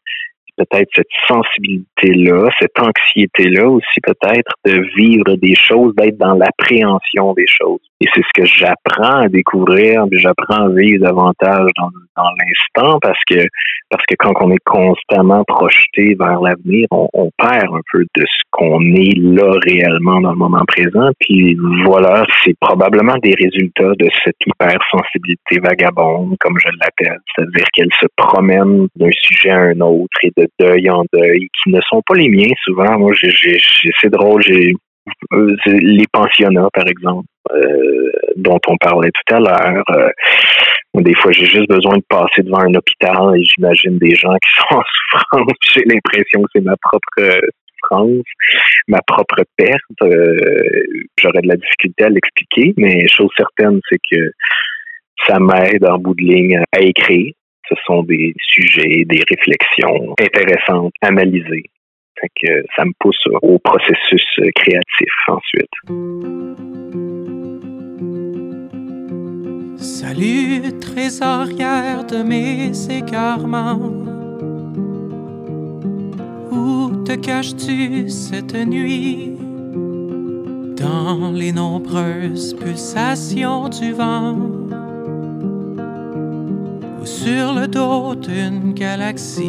peut-être 0.57 0.89
cette 0.95 1.07
sensibilité-là, 1.27 2.49
cette 2.59 2.77
anxiété-là 2.79 3.67
aussi 3.69 3.99
peut-être 4.01 4.51
de 4.65 4.81
vivre 4.95 5.35
des 5.35 5.55
choses, 5.55 5.93
d'être 5.95 6.17
dans 6.17 6.35
l'appréhension 6.35 7.33
des 7.33 7.47
choses. 7.47 7.79
Et 8.01 8.05
c'est 8.13 8.21
ce 8.21 8.41
que 8.41 8.45
j'apprends 8.45 9.21
à 9.21 9.29
découvrir, 9.29 10.05
mais 10.11 10.19
j'apprends 10.19 10.65
à 10.65 10.69
vivre 10.69 11.05
davantage 11.05 11.69
dans, 11.77 11.89
l'instant 12.17 12.99
parce 13.01 13.19
que 13.27 13.45
parce 13.89 14.03
que 14.07 14.15
quand 14.17 14.33
on 14.41 14.51
est 14.51 14.63
constamment 14.65 15.43
projeté 15.45 16.15
vers 16.19 16.41
l'avenir, 16.41 16.87
on 16.91 17.29
perd 17.37 17.73
un 17.73 17.81
peu 17.91 18.03
de 18.15 18.25
ce 18.25 18.43
qu'on 18.51 18.81
est 18.93 19.15
là 19.17 19.53
réellement 19.63 20.21
dans 20.21 20.31
le 20.31 20.37
moment 20.37 20.63
présent. 20.65 21.09
Puis 21.19 21.57
voilà, 21.85 22.25
c'est 22.43 22.57
probablement 22.59 23.15
des 23.21 23.35
résultats 23.35 23.93
de 23.99 24.09
cette 24.23 24.35
hypersensibilité 24.45 25.59
vagabonde, 25.61 26.35
comme 26.39 26.57
je 26.59 26.69
l'appelle, 26.79 27.19
c'est-à-dire 27.35 27.65
qu'elle 27.73 27.93
se 27.99 28.07
promène 28.15 28.87
d'un 28.95 29.11
sujet 29.11 29.49
à 29.49 29.59
un 29.59 29.79
autre 29.81 30.17
et 30.23 30.31
de 30.37 30.42
deuil 30.59 30.89
en 30.89 31.03
deuil, 31.13 31.47
qui 31.61 31.71
ne 31.71 31.81
sont 31.81 32.01
pas 32.05 32.15
les 32.15 32.29
miens 32.29 32.53
souvent. 32.63 32.97
Moi, 32.97 33.13
c'est 34.01 34.09
drôle, 34.09 34.41
euh, 35.33 35.55
les 35.65 36.05
pensionnats, 36.11 36.69
par 36.73 36.87
exemple, 36.87 37.27
euh, 37.51 38.11
dont 38.37 38.59
on 38.67 38.77
parlait 38.77 39.11
tout 39.11 39.35
à 39.35 39.39
l'heure. 39.39 39.83
Euh, 39.91 40.09
des 40.95 41.15
fois, 41.15 41.31
j'ai 41.31 41.45
juste 41.45 41.67
besoin 41.67 41.97
de 41.97 42.03
passer 42.07 42.43
devant 42.43 42.59
un 42.59 42.73
hôpital 42.75 43.35
et 43.35 43.43
j'imagine 43.43 43.97
des 43.97 44.15
gens 44.15 44.33
qui 44.35 44.49
sont 44.69 44.77
en 44.77 44.83
souffrance. 44.83 45.57
J'ai 45.73 45.83
l'impression 45.85 46.41
que 46.41 46.49
c'est 46.53 46.63
ma 46.63 46.75
propre 46.77 47.41
souffrance, 47.81 48.25
ma 48.87 48.99
propre 49.05 49.43
perte. 49.57 49.81
J'aurais 51.19 51.41
de 51.41 51.47
la 51.47 51.57
difficulté 51.57 52.03
à 52.03 52.09
l'expliquer, 52.09 52.73
mais 52.77 53.07
chose 53.07 53.29
certaine, 53.35 53.79
c'est 53.89 53.99
que 54.11 54.31
ça 55.27 55.39
m'aide 55.39 55.85
en 55.85 55.97
bout 55.97 56.15
de 56.15 56.23
ligne 56.23 56.61
à 56.71 56.81
écrire. 56.81 57.33
Ce 57.73 57.81
sont 57.85 58.03
des 58.03 58.33
sujets, 58.39 59.05
des 59.05 59.21
réflexions 59.29 60.13
intéressantes, 60.19 60.93
analysées. 61.01 61.63
Fait 62.19 62.65
ça 62.75 62.85
me 62.85 62.91
pousse 62.99 63.25
au 63.41 63.59
processus 63.59 64.25
créatif 64.55 65.13
ensuite. 65.27 65.69
Salut, 69.77 70.79
trésorière 70.79 72.05
de 72.05 72.23
mes 72.23 72.71
égarements. 72.89 73.91
Où 76.51 77.03
te 77.03 77.15
caches-tu 77.15 78.09
cette 78.09 78.55
nuit? 78.55 79.31
Dans 80.77 81.31
les 81.31 81.51
nombreuses 81.51 82.53
pulsations 82.55 83.69
du 83.69 83.93
vent 83.93 84.82
sur 87.05 87.53
le 87.53 87.67
dos 87.67 88.15
d'une 88.15 88.73
galaxie. 88.73 89.43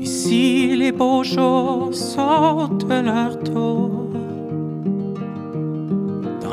Ici, 0.00 0.76
les 0.76 0.92
beaux 0.92 1.24
jours 1.24 1.94
sautent 1.94 2.88
leur 2.88 3.38
tour 3.40 4.04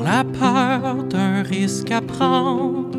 la 0.04 0.24
peur 0.24 1.04
d'un 1.04 1.44
risque 1.44 1.92
à 1.92 2.02
prendre. 2.02 2.98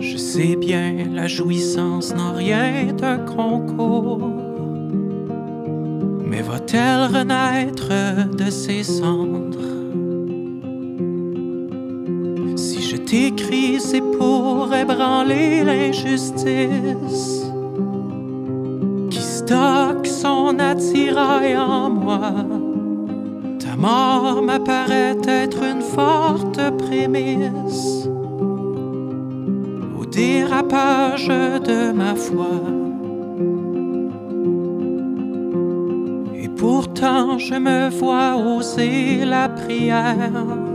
Je 0.00 0.16
sais 0.16 0.56
bien, 0.56 1.06
la 1.12 1.26
jouissance 1.26 2.14
n'a 2.14 2.32
rien 2.32 2.92
d'un 2.92 3.18
concours. 3.18 4.30
Mais 6.24 6.42
va-t-elle 6.42 7.16
renaître 7.16 7.90
de 8.36 8.50
ses 8.50 8.82
cendres? 8.82 9.77
T'écris, 13.08 13.80
c'est 13.80 14.02
pour 14.02 14.74
ébranler 14.74 15.64
l'injustice. 15.64 17.46
Qui 19.10 19.20
stocke 19.20 20.06
son 20.06 20.58
attirail 20.58 21.56
en 21.56 21.90
moi. 21.90 22.32
Mort 23.78 24.42
m'apparaît 24.42 25.16
être 25.28 25.62
une 25.62 25.82
forte 25.82 26.60
prémisse. 26.78 28.08
Au 29.96 30.04
dérapage 30.04 31.28
de 31.28 31.92
ma 31.92 32.16
foi. 32.16 32.58
Et 36.34 36.48
pourtant 36.48 37.38
je 37.38 37.54
me 37.54 37.88
vois 37.88 38.34
oser 38.34 39.24
la 39.24 39.48
prière 39.48 40.67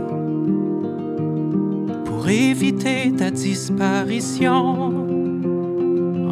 pour 2.24 2.30
éviter 2.30 3.12
ta 3.12 3.30
disparition. 3.30 4.54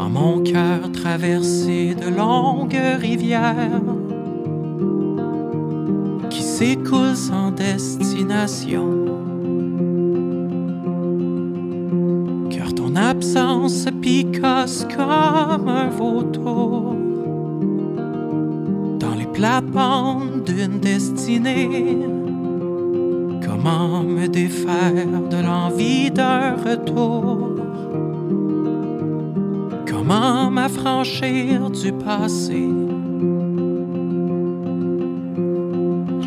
En 0.00 0.08
mon 0.08 0.42
cœur 0.42 0.90
traversé 0.90 1.94
de 1.94 2.08
longues 2.08 2.80
rivières 2.98 3.82
s'écoule 6.40 7.14
sans 7.14 7.50
destination. 7.50 8.88
Car 12.48 12.72
ton 12.72 12.96
absence 12.96 13.86
picasse 14.00 14.86
comme 14.96 15.68
un 15.68 15.90
vautour 15.90 16.94
dans 18.98 19.14
les 19.14 19.26
plates-bandes 19.26 20.44
d'une 20.46 20.80
destinée. 20.80 22.21
Comment 23.64 24.02
me 24.02 24.26
défaire 24.26 25.22
de 25.30 25.36
l'envie 25.36 26.10
d'un 26.10 26.56
retour? 26.56 27.50
Comment 29.86 30.50
m'affranchir 30.50 31.70
du 31.70 31.92
passé? 31.92 32.68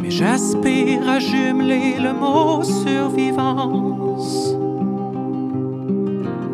J'aspire 0.08 1.10
à 1.10 1.20
jumeler 1.20 1.96
le 2.00 2.14
mot 2.14 2.64
survivance 2.64 4.56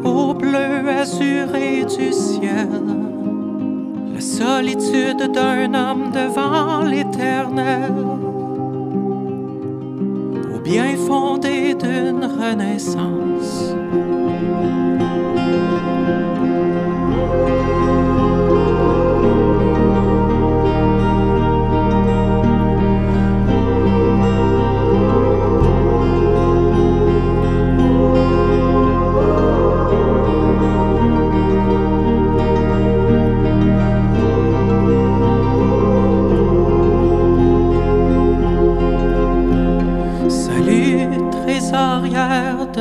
au 0.03 0.33
bleu 0.33 0.89
azuré 0.89 1.85
du 1.85 2.11
ciel, 2.11 2.69
la 4.15 4.19
solitude 4.19 5.31
d'un 5.31 5.75
homme 5.75 6.11
devant 6.11 6.81
l'éternel, 6.83 7.93
bien 10.63 10.95
fondé 10.95 11.73
d'une 11.75 12.25
renaissance. 12.25 13.75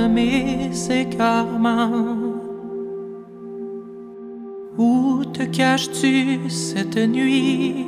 Mes 0.09 0.71
écartements. 0.91 2.41
Où 4.79 5.25
te 5.25 5.43
caches-tu 5.43 6.49
cette 6.49 6.97
nuit? 6.97 7.87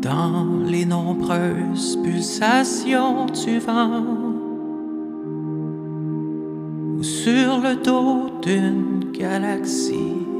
Dans 0.00 0.46
les 0.66 0.84
nombreuses 0.84 1.96
pulsations 2.02 3.26
du 3.26 3.58
vent 3.60 4.04
ou 6.98 7.02
sur 7.02 7.58
le 7.58 7.76
dos 7.76 8.30
d'une 8.42 9.12
galaxie? 9.12 10.31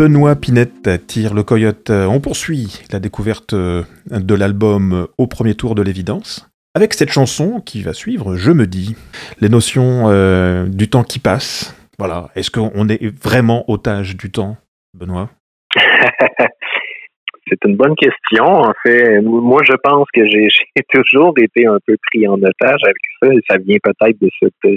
Benoît 0.00 0.34
Pinette 0.34 1.06
tire 1.06 1.34
le 1.34 1.42
coyote. 1.42 1.90
On 1.90 2.20
poursuit 2.20 2.80
la 2.90 3.00
découverte 3.00 3.54
de 3.54 4.34
l'album 4.34 5.08
au 5.18 5.26
premier 5.26 5.54
tour 5.54 5.74
de 5.74 5.82
l'évidence. 5.82 6.50
Avec 6.74 6.94
cette 6.94 7.12
chanson 7.12 7.60
qui 7.60 7.82
va 7.82 7.92
suivre, 7.92 8.34
Je 8.34 8.50
me 8.50 8.66
dis, 8.66 8.96
les 9.42 9.50
notions 9.50 10.04
euh, 10.08 10.64
du 10.64 10.88
temps 10.88 11.02
qui 11.02 11.18
passe. 11.18 11.76
Voilà. 11.98 12.30
Est-ce 12.34 12.50
qu'on 12.50 12.88
est 12.88 13.14
vraiment 13.22 13.70
otage 13.70 14.16
du 14.16 14.30
temps, 14.30 14.56
Benoît? 14.94 15.28
C'est 15.76 17.62
une 17.66 17.76
bonne 17.76 17.94
question. 17.94 18.46
En 18.46 18.72
fait, 18.82 19.20
moi, 19.20 19.60
je 19.64 19.74
pense 19.84 20.08
que 20.14 20.24
j'ai 20.24 20.48
toujours 20.94 21.34
été 21.36 21.66
un 21.66 21.76
peu 21.86 21.96
pris 22.10 22.26
en 22.26 22.36
otage 22.36 22.80
avec 22.84 22.96
ça. 23.22 23.28
Et 23.34 23.40
ça 23.50 23.58
vient 23.58 23.76
peut-être 23.82 24.18
de 24.18 24.30
cette 24.40 24.72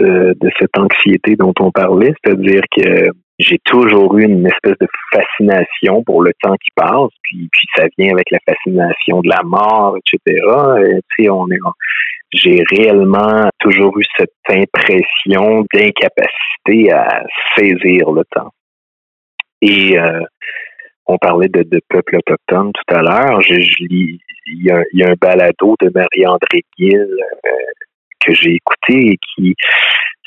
de 0.00 0.50
cette 0.58 0.78
anxiété 0.78 1.36
dont 1.36 1.52
on 1.60 1.70
parlait, 1.70 2.14
c'est-à-dire 2.24 2.62
que 2.74 3.10
j'ai 3.38 3.58
toujours 3.64 4.16
eu 4.18 4.24
une 4.24 4.46
espèce 4.46 4.78
de 4.80 4.86
fascination 5.12 6.02
pour 6.04 6.22
le 6.22 6.32
temps 6.40 6.54
qui 6.54 6.70
passe, 6.74 7.10
puis, 7.22 7.48
puis 7.50 7.66
ça 7.76 7.84
vient 7.98 8.12
avec 8.12 8.30
la 8.30 8.38
fascination 8.46 9.20
de 9.22 9.28
la 9.28 9.42
mort, 9.42 9.96
etc. 9.96 11.00
Et, 11.18 11.30
on 11.30 11.50
est, 11.50 11.58
j'ai 12.32 12.62
réellement 12.70 13.48
toujours 13.58 13.98
eu 13.98 14.04
cette 14.16 14.30
impression 14.48 15.64
d'incapacité 15.72 16.92
à 16.92 17.24
saisir 17.56 18.10
le 18.12 18.22
temps. 18.30 18.50
Et 19.62 19.98
euh, 19.98 20.20
on 21.06 21.18
parlait 21.18 21.48
de, 21.48 21.62
de 21.62 21.80
peuple 21.88 22.16
autochtone 22.16 22.72
tout 22.72 22.94
à 22.94 23.02
l'heure. 23.02 23.40
Je, 23.40 23.54
lis, 23.54 24.20
il 24.46 24.66
y, 24.66 24.70
a, 24.70 24.82
il 24.92 25.00
y, 25.00 25.04
a, 25.04 25.10
un 25.10 25.14
balado 25.20 25.74
de 25.80 25.90
Marie-André 25.94 26.62
Gill 26.78 27.00
euh, 27.00 27.48
que 28.26 28.34
j'ai 28.34 28.54
écouté 28.54 29.12
et 29.12 29.18
qui 29.34 29.54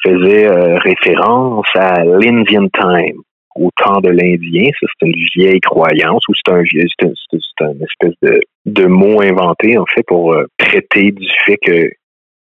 faisait 0.03 0.47
euh, 0.47 0.77
référence 0.77 1.67
à 1.75 2.03
l'Indian 2.03 2.67
Time, 2.69 3.17
au 3.55 3.69
temps 3.75 3.99
de 3.99 4.09
l'Indien. 4.09 4.69
Ça, 4.79 4.87
c'est 4.99 5.07
une 5.07 5.15
vieille 5.35 5.59
croyance 5.61 6.23
ou 6.29 6.33
c'est 6.35 6.53
un 6.53 6.63
c'est 6.63 7.65
une, 7.65 7.83
espèce 7.83 8.15
de, 8.21 8.39
de 8.65 8.85
mot 8.85 9.21
inventé, 9.21 9.77
en 9.77 9.85
fait, 9.85 10.03
pour 10.07 10.33
euh, 10.33 10.45
traiter 10.57 11.11
du 11.11 11.27
fait 11.45 11.57
que 11.57 11.89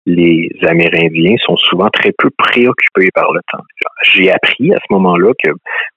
les 0.08 0.50
Amérindiens 0.62 1.36
sont 1.44 1.58
souvent 1.58 1.90
très 1.90 2.12
peu 2.18 2.30
préoccupés 2.38 3.10
par 3.14 3.32
le 3.34 3.42
temps. 3.52 3.64
J'ai 4.14 4.32
appris 4.32 4.72
à 4.72 4.78
ce 4.78 4.94
moment-là 4.94 5.32
que 5.44 5.52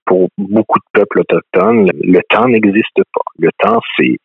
pour 0.06 0.28
beaucoup 0.38 0.78
de 0.78 1.00
peuples 1.00 1.20
autochtones, 1.20 1.90
le 2.02 2.20
temps 2.30 2.48
n'existe 2.48 3.02
pas. 3.12 3.30
Le 3.38 3.50
temps, 3.58 3.80
c'est 3.96 4.16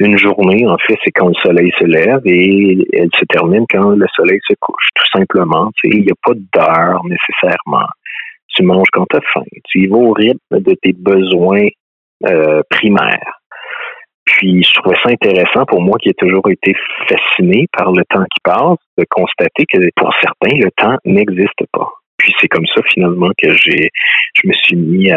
Une 0.00 0.16
journée, 0.16 0.64
en 0.66 0.76
fait, 0.78 0.96
c'est 1.04 1.10
quand 1.10 1.28
le 1.28 1.34
soleil 1.42 1.72
se 1.76 1.84
lève 1.84 2.20
et 2.24 2.86
elle 2.92 3.10
se 3.18 3.24
termine 3.24 3.64
quand 3.68 3.90
le 3.90 4.06
soleil 4.14 4.38
se 4.48 4.54
couche, 4.60 4.88
tout 4.94 5.18
simplement. 5.18 5.70
Il 5.82 6.04
n'y 6.04 6.10
a 6.10 6.14
pas 6.22 6.34
d'heure 6.34 7.02
nécessairement. 7.04 7.88
Tu 8.54 8.62
manges 8.62 8.88
quand 8.92 9.06
tu 9.10 9.16
as 9.16 9.20
faim. 9.34 9.44
Tu 9.64 9.82
y 9.82 9.86
vas 9.88 9.96
au 9.96 10.12
rythme 10.12 10.38
de 10.60 10.74
tes 10.80 10.92
besoins 10.92 11.66
euh, 12.26 12.62
primaires. 12.70 13.40
Puis 14.24 14.62
je 14.62 14.74
trouvais 14.74 14.96
ça 15.02 15.10
intéressant 15.10 15.64
pour 15.66 15.80
moi 15.80 15.98
qui 15.98 16.10
ai 16.10 16.14
toujours 16.14 16.48
été 16.48 16.74
fasciné 17.08 17.66
par 17.76 17.90
le 17.90 18.04
temps 18.08 18.22
qui 18.22 18.40
passe, 18.44 18.78
de 18.98 19.04
constater 19.08 19.64
que 19.66 19.78
pour 19.96 20.14
certains, 20.20 20.56
le 20.58 20.70
temps 20.76 20.96
n'existe 21.04 21.64
pas. 21.72 21.88
Puis 22.18 22.32
c'est 22.40 22.48
comme 22.48 22.66
ça 22.66 22.82
finalement 22.92 23.30
que 23.36 23.50
j'ai 23.52 23.90
je 24.34 24.48
me 24.48 24.52
suis 24.52 24.76
mis 24.76 25.10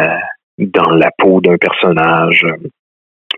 dans 0.57 0.91
la 0.91 1.09
peau 1.17 1.41
d'un 1.41 1.57
personnage 1.57 2.45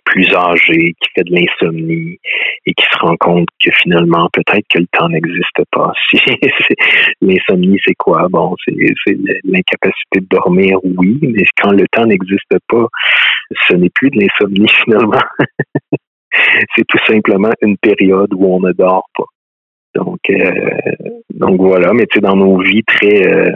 plus 0.05 0.33
âgé, 0.35 0.93
qui 0.99 1.09
fait 1.15 1.23
de 1.23 1.35
l'insomnie 1.35 2.19
et 2.65 2.73
qui 2.73 2.85
se 2.91 2.97
rend 2.99 3.15
compte 3.17 3.47
que 3.63 3.71
finalement, 3.81 4.29
peut-être 4.33 4.65
que 4.69 4.79
le 4.79 4.87
temps 4.91 5.09
n'existe 5.09 5.61
pas. 5.71 5.91
L'insomnie, 7.21 7.79
c'est 7.85 7.95
quoi? 7.95 8.27
Bon, 8.29 8.55
c'est 8.65 8.75
l'incapacité 9.43 10.19
de 10.19 10.27
dormir, 10.29 10.77
oui, 10.83 11.19
mais 11.21 11.43
quand 11.61 11.71
le 11.71 11.85
temps 11.91 12.05
n'existe 12.05 12.55
pas, 12.67 12.87
ce 13.67 13.75
n'est 13.75 13.89
plus 13.89 14.09
de 14.09 14.19
l'insomnie 14.19 14.69
finalement. 14.83 15.21
c'est 16.75 16.85
tout 16.87 16.99
simplement 17.07 17.51
une 17.61 17.77
période 17.77 18.33
où 18.33 18.45
on 18.45 18.59
ne 18.59 18.71
dort 18.73 19.07
pas. 19.15 19.25
Donc, 19.95 20.19
euh, 20.29 20.51
donc 21.29 21.61
voilà, 21.61 21.93
mais 21.93 22.07
tu 22.07 22.15
sais, 22.15 22.21
dans 22.21 22.35
nos 22.35 22.59
vies 22.59 22.83
très 22.83 23.27
euh, 23.27 23.51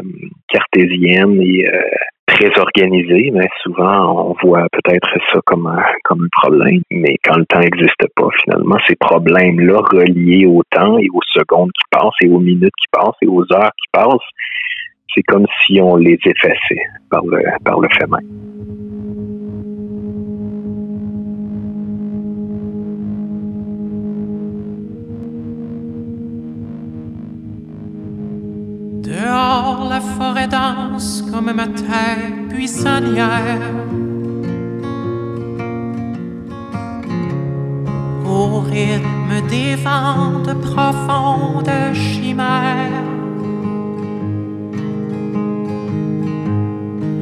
cartésiennes 0.48 1.42
et 1.42 1.68
euh, 1.68 1.82
très 2.28 2.52
organisé, 2.60 3.32
mais 3.34 3.48
souvent 3.64 4.30
on 4.30 4.36
voit 4.44 4.68
peut-être 4.72 5.10
ça 5.32 5.40
comme 5.46 5.68
un, 5.68 5.84
comme 6.04 6.24
un 6.24 6.42
problème. 6.42 6.82
Mais 6.92 7.16
quand 7.24 7.38
le 7.38 7.46
temps 7.46 7.60
n'existe 7.60 8.06
pas, 8.16 8.28
finalement, 8.44 8.78
ces 8.88 8.96
problèmes-là 8.96 9.80
reliés 9.92 10.46
au 10.46 10.62
temps 10.70 10.98
et 10.98 11.08
aux 11.14 11.24
secondes 11.34 11.72
qui 11.72 11.86
passent 11.90 12.22
et 12.22 12.30
aux 12.30 12.40
minutes 12.40 12.74
qui 12.78 12.88
passent 12.92 13.18
et 13.22 13.28
aux 13.28 13.46
heures 13.54 13.72
qui 13.82 13.88
passent, 13.92 14.30
c'est 15.16 15.24
comme 15.24 15.48
si 15.66 15.80
on 15.82 15.96
les 15.96 16.20
effaçait 16.26 16.86
par 17.10 17.26
le, 17.26 17.42
par 17.64 17.80
le 17.80 17.90
fait 17.90 18.08
même. 18.08 18.47
Au 38.26 38.60
rythme 38.60 39.48
des 39.50 39.76
vents 39.76 40.42
de 40.46 40.54
profondes 40.54 41.72
chimères. 41.94 43.06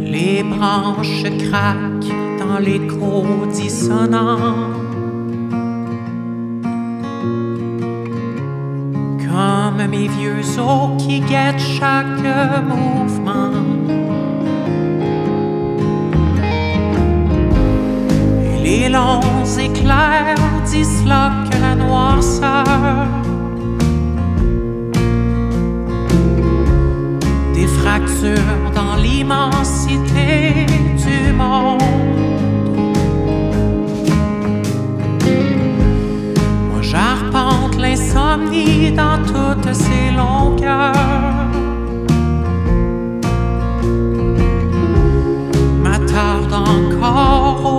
Les 0.01 0.41
branches 0.41 1.23
craquent 1.47 2.15
dans 2.39 2.59
l'écho 2.59 3.45
dissonant. 3.53 4.73
comme 9.35 9.87
mes 9.89 10.07
vieux 10.07 10.41
os 10.59 11.03
qui 11.03 11.19
guettent 11.19 11.59
chaque 11.59 12.23
mouvement. 12.67 14.04
Les 18.77 18.89
longs 18.89 19.45
éclairs 19.57 20.35
disloquent 20.65 21.59
la 21.61 21.75
noirceur. 21.75 23.07
Des 27.53 27.67
fractures 27.67 28.71
dans 28.73 28.95
l'immensité 28.95 30.65
du 31.05 31.33
monde. 31.33 31.95
l'insomnie 37.77 38.91
dans 38.91 39.19
toutes 39.31 39.73
ses 39.73 40.11
longueurs. 40.11 40.93
M'attarde 45.83 46.53
encore 46.53 47.74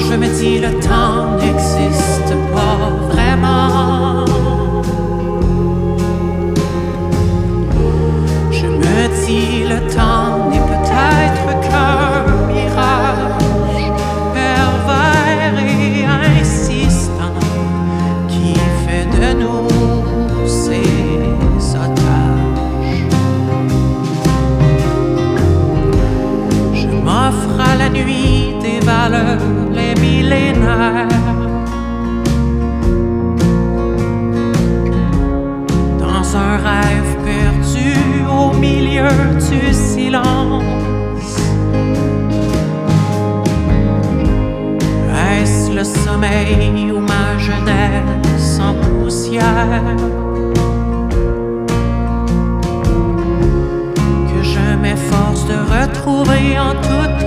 je 0.00 0.14
me 0.14 0.28
dis 0.38 0.58
le 0.58 0.70
temps 0.80 1.36
n'existe 1.36 2.29
Dans 30.80 30.86
un 36.36 36.56
rêve 36.56 37.16
perdu 37.22 37.92
au 38.26 38.54
milieu 38.56 39.10
du 39.34 39.74
silence. 39.74 40.64
Est-ce 45.32 45.70
le 45.70 45.84
sommeil 45.84 46.90
ou 46.90 47.00
ma 47.00 47.36
jeunesse 47.38 48.58
en 48.58 48.72
poussière? 48.72 49.84
Que 54.28 54.42
je 54.42 54.76
m'efforce 54.80 55.44
de 55.44 55.58
retrouver 55.76 56.58
en 56.58 56.72
toute 56.80 57.20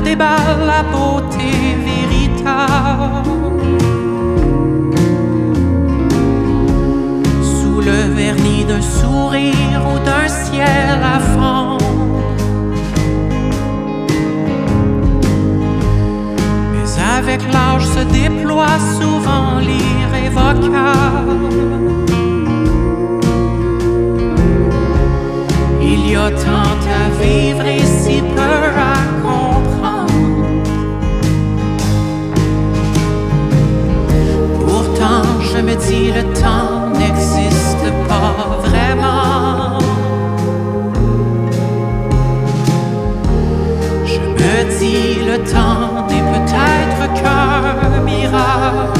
déballe 0.00 0.66
la 0.66 0.82
beauté 0.82 1.50
véritable. 1.90 3.28
Sous 7.42 7.80
le 7.80 8.14
vernis 8.14 8.64
d'un 8.64 8.80
sourire 8.80 9.80
ou 9.90 9.98
d'un 10.04 10.28
ciel 10.28 11.00
à. 11.02 11.18
Mais 16.72 16.88
avec 17.18 17.40
l'âge 17.52 17.86
se 17.86 18.02
déploie 18.20 18.78
souvent 19.00 19.58
l'irrévocable. 19.60 21.38
Il 25.82 26.10
y 26.10 26.16
a 26.16 26.30
tant 26.30 26.80
à 27.00 27.22
vivre 27.22 27.66
et 27.66 27.84
si 27.84 28.20
peu 28.20 28.40
à 28.40 29.07
je 35.52 35.58
me 35.62 35.74
dis 35.86 36.12
le 36.12 36.24
temps 36.34 36.88
n'existe 36.98 37.88
pas 38.08 38.58
vraiment. 38.62 39.78
Je 44.04 44.20
me 44.20 44.78
dis 44.78 45.24
le 45.30 45.38
temps 45.52 46.06
n'est 46.08 46.26
peut-être 46.32 47.00
qu'un 47.20 48.00
mirage 48.02 48.98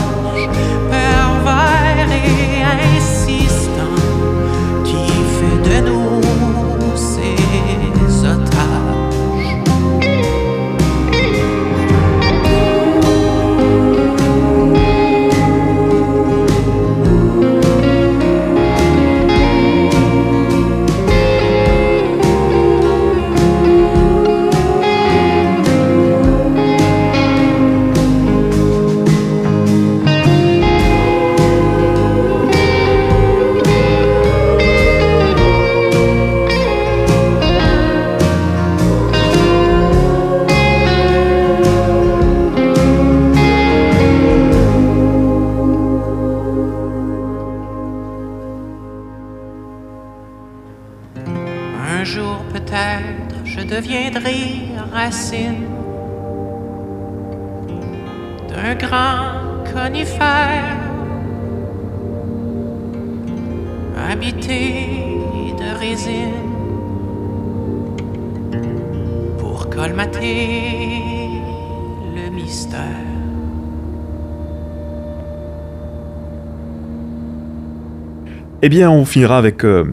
on 78.87 79.05
finira 79.05 79.39
avec 79.39 79.65
euh, 79.65 79.85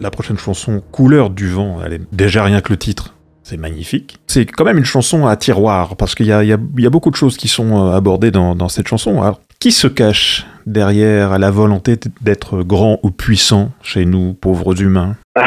la 0.00 0.10
prochaine 0.10 0.38
chanson, 0.38 0.82
Couleur 0.92 1.30
du 1.30 1.48
vent. 1.48 1.78
Elle 1.84 1.94
est 1.94 2.14
déjà 2.14 2.44
rien 2.44 2.60
que 2.60 2.72
le 2.72 2.78
titre. 2.78 3.14
C'est 3.42 3.56
magnifique. 3.56 4.18
C'est 4.26 4.46
quand 4.46 4.64
même 4.64 4.78
une 4.78 4.84
chanson 4.84 5.26
à 5.26 5.36
tiroir, 5.36 5.96
parce 5.96 6.14
qu'il 6.14 6.26
y, 6.26 6.32
a, 6.32 6.56
beaucoup 6.56 7.10
de 7.10 7.16
choses 7.16 7.36
qui 7.36 7.48
sont 7.48 7.76
euh, 7.76 7.96
abordées 7.96 8.30
dans, 8.30 8.68
cette 8.68 8.86
chanson. 8.86 9.34
Qui 9.58 9.72
se 9.72 9.88
cache 9.88 10.46
derrière 10.66 11.38
la 11.38 11.50
volonté 11.50 11.96
d'être 12.20 12.62
grand 12.62 13.00
ou 13.02 13.10
puissant 13.10 13.72
chez 13.82 14.04
nous, 14.04 14.34
pauvres 14.34 14.80
humains? 14.80 15.16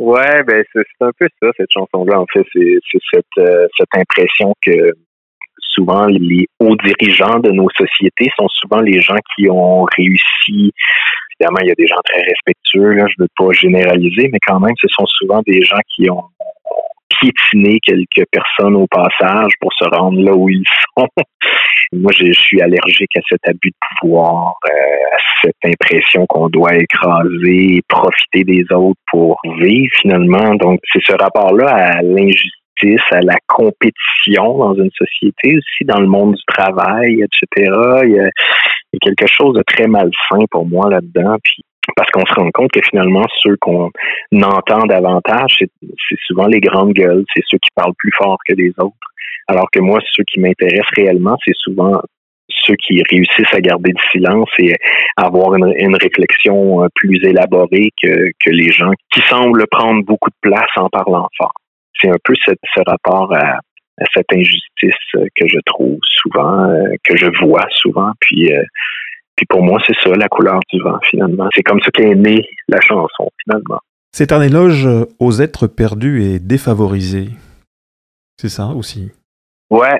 Ouais, 0.00 0.42
ben 0.44 0.64
c'est 0.72 0.82
un 1.02 1.10
peu 1.18 1.28
ça, 1.42 1.50
cette 1.58 1.70
chanson-là. 1.74 2.18
En 2.18 2.26
fait, 2.32 2.42
c'est 2.54 2.78
euh, 3.38 3.66
cette 3.76 3.94
impression 3.94 4.54
que 4.64 4.94
souvent 5.72 6.06
les 6.06 6.46
hauts 6.58 6.76
dirigeants 6.76 7.38
de 7.40 7.50
nos 7.50 7.68
sociétés 7.70 8.30
sont 8.38 8.48
souvent 8.48 8.80
les 8.80 9.00
gens 9.00 9.18
qui 9.34 9.48
ont 9.48 9.84
réussi. 9.96 10.72
Évidemment, 11.38 11.60
il 11.62 11.68
y 11.68 11.72
a 11.72 11.74
des 11.76 11.86
gens 11.86 12.00
très 12.04 12.22
respectueux, 12.22 12.92
je 12.96 13.14
ne 13.18 13.24
veux 13.24 13.28
pas 13.36 13.52
généraliser, 13.52 14.28
mais 14.32 14.38
quand 14.46 14.60
même, 14.60 14.74
ce 14.78 14.88
sont 14.88 15.06
souvent 15.06 15.40
des 15.46 15.62
gens 15.62 15.80
qui 15.94 16.10
ont 16.10 16.24
piétiner 17.20 17.78
quelques 17.80 18.26
personnes 18.30 18.76
au 18.76 18.86
passage 18.86 19.52
pour 19.60 19.72
se 19.74 19.84
rendre 19.84 20.20
là 20.20 20.34
où 20.34 20.48
ils 20.48 20.64
sont. 20.96 21.06
Moi, 21.92 22.12
je, 22.12 22.32
suis 22.32 22.62
allergique 22.62 23.16
à 23.16 23.20
cet 23.28 23.40
abus 23.48 23.70
de 23.70 23.98
pouvoir, 24.00 24.54
euh, 24.70 24.70
à 24.70 25.18
cette 25.42 25.56
impression 25.64 26.24
qu'on 26.26 26.48
doit 26.48 26.76
écraser 26.76 27.80
profiter 27.88 28.44
des 28.44 28.64
autres 28.72 29.00
pour 29.10 29.40
vivre 29.58 29.92
finalement. 30.00 30.54
Donc, 30.54 30.78
c'est 30.92 31.02
ce 31.04 31.12
rapport-là 31.12 31.66
à 31.66 32.02
l'injustice, 32.02 32.59
à 33.10 33.20
la 33.20 33.36
compétition 33.46 34.58
dans 34.58 34.74
une 34.74 34.90
société, 34.90 35.58
aussi 35.58 35.84
dans 35.84 36.00
le 36.00 36.06
monde 36.06 36.34
du 36.34 36.42
travail, 36.46 37.22
etc. 37.22 37.72
Il 38.04 38.12
y 38.12 38.20
a, 38.20 38.30
quelque 39.00 39.26
chose 39.26 39.54
de 39.54 39.62
très 39.62 39.86
malsain 39.86 40.44
pour 40.50 40.66
moi 40.66 40.90
là-dedans. 40.90 41.36
Puis 41.42 41.62
parce 41.96 42.10
qu'on 42.10 42.26
se 42.26 42.34
rend 42.34 42.50
compte 42.52 42.70
que 42.72 42.80
finalement, 42.88 43.24
ceux 43.42 43.56
qu'on 43.56 43.90
entend 44.42 44.86
davantage, 44.86 45.58
c'est 45.58 46.18
souvent 46.26 46.46
les 46.46 46.60
grandes 46.60 46.92
gueules, 46.92 47.24
c'est 47.34 47.42
ceux 47.46 47.58
qui 47.58 47.70
parlent 47.74 47.94
plus 47.98 48.12
fort 48.16 48.38
que 48.46 48.54
les 48.54 48.70
autres. 48.78 48.94
Alors 49.48 49.68
que 49.72 49.80
moi, 49.80 49.98
ceux 50.12 50.22
qui 50.24 50.38
m'intéressent 50.38 50.90
réellement, 50.96 51.36
c'est 51.44 51.56
souvent 51.56 52.00
ceux 52.48 52.74
qui 52.76 53.02
réussissent 53.10 53.54
à 53.54 53.60
garder 53.60 53.92
le 53.92 54.10
silence 54.10 54.50
et 54.58 54.74
avoir 55.16 55.54
une, 55.54 55.96
réflexion 55.96 56.84
euh, 56.84 56.88
plus 56.94 57.24
élaborée 57.24 57.90
que, 58.02 58.30
que, 58.44 58.50
les 58.50 58.70
gens 58.70 58.92
qui 59.12 59.20
semblent 59.28 59.66
prendre 59.70 60.04
beaucoup 60.04 60.30
de 60.30 60.50
place 60.50 60.70
en 60.76 60.88
parlant 60.88 61.28
fort. 61.38 61.52
C'est 62.00 62.08
un 62.08 62.18
peu 62.24 62.34
ce, 62.44 62.52
ce 62.74 62.80
rapport 62.86 63.32
à, 63.34 63.56
à, 63.56 64.04
cette 64.14 64.32
injustice 64.32 64.94
euh, 65.16 65.26
que 65.36 65.46
je 65.46 65.58
trouve 65.66 65.98
souvent, 66.02 66.70
euh, 66.70 66.94
que 67.04 67.16
je 67.16 67.26
vois 67.44 67.66
souvent, 67.70 68.12
puis 68.20 68.52
puis 69.40 69.46
pour 69.46 69.62
moi, 69.62 69.80
c'est 69.86 69.96
ça, 70.04 70.14
la 70.16 70.28
couleur 70.28 70.60
du 70.70 70.82
vent, 70.82 70.98
finalement. 71.08 71.48
C'est 71.54 71.62
comme 71.62 71.80
ça 71.80 71.90
qu'est 71.92 72.14
née 72.14 72.46
la 72.68 72.78
chanson, 72.82 73.30
finalement. 73.42 73.80
C'est 74.12 74.32
un 74.32 74.42
éloge 74.42 74.86
aux 75.18 75.40
êtres 75.40 75.66
perdus 75.66 76.22
et 76.22 76.38
défavorisés. 76.38 77.30
C'est 78.38 78.50
ça 78.50 78.66
aussi? 78.66 79.10
Ouais. 79.70 79.98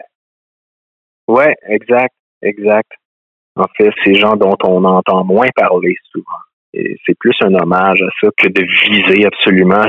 Ouais, 1.26 1.54
exact, 1.68 2.14
exact. 2.42 2.90
En 3.56 3.66
fait, 3.78 3.92
ces 4.04 4.14
gens 4.14 4.36
dont 4.36 4.58
on 4.62 4.84
entend 4.84 5.24
moins 5.24 5.48
parler 5.56 5.94
souvent. 6.12 6.42
Et 6.74 6.96
c'est 7.06 7.16
plus 7.18 7.34
un 7.40 7.54
hommage 7.54 8.02
à 8.02 8.08
ça 8.20 8.28
que 8.36 8.48
de 8.48 8.62
viser 8.62 9.24
absolument 9.24 9.86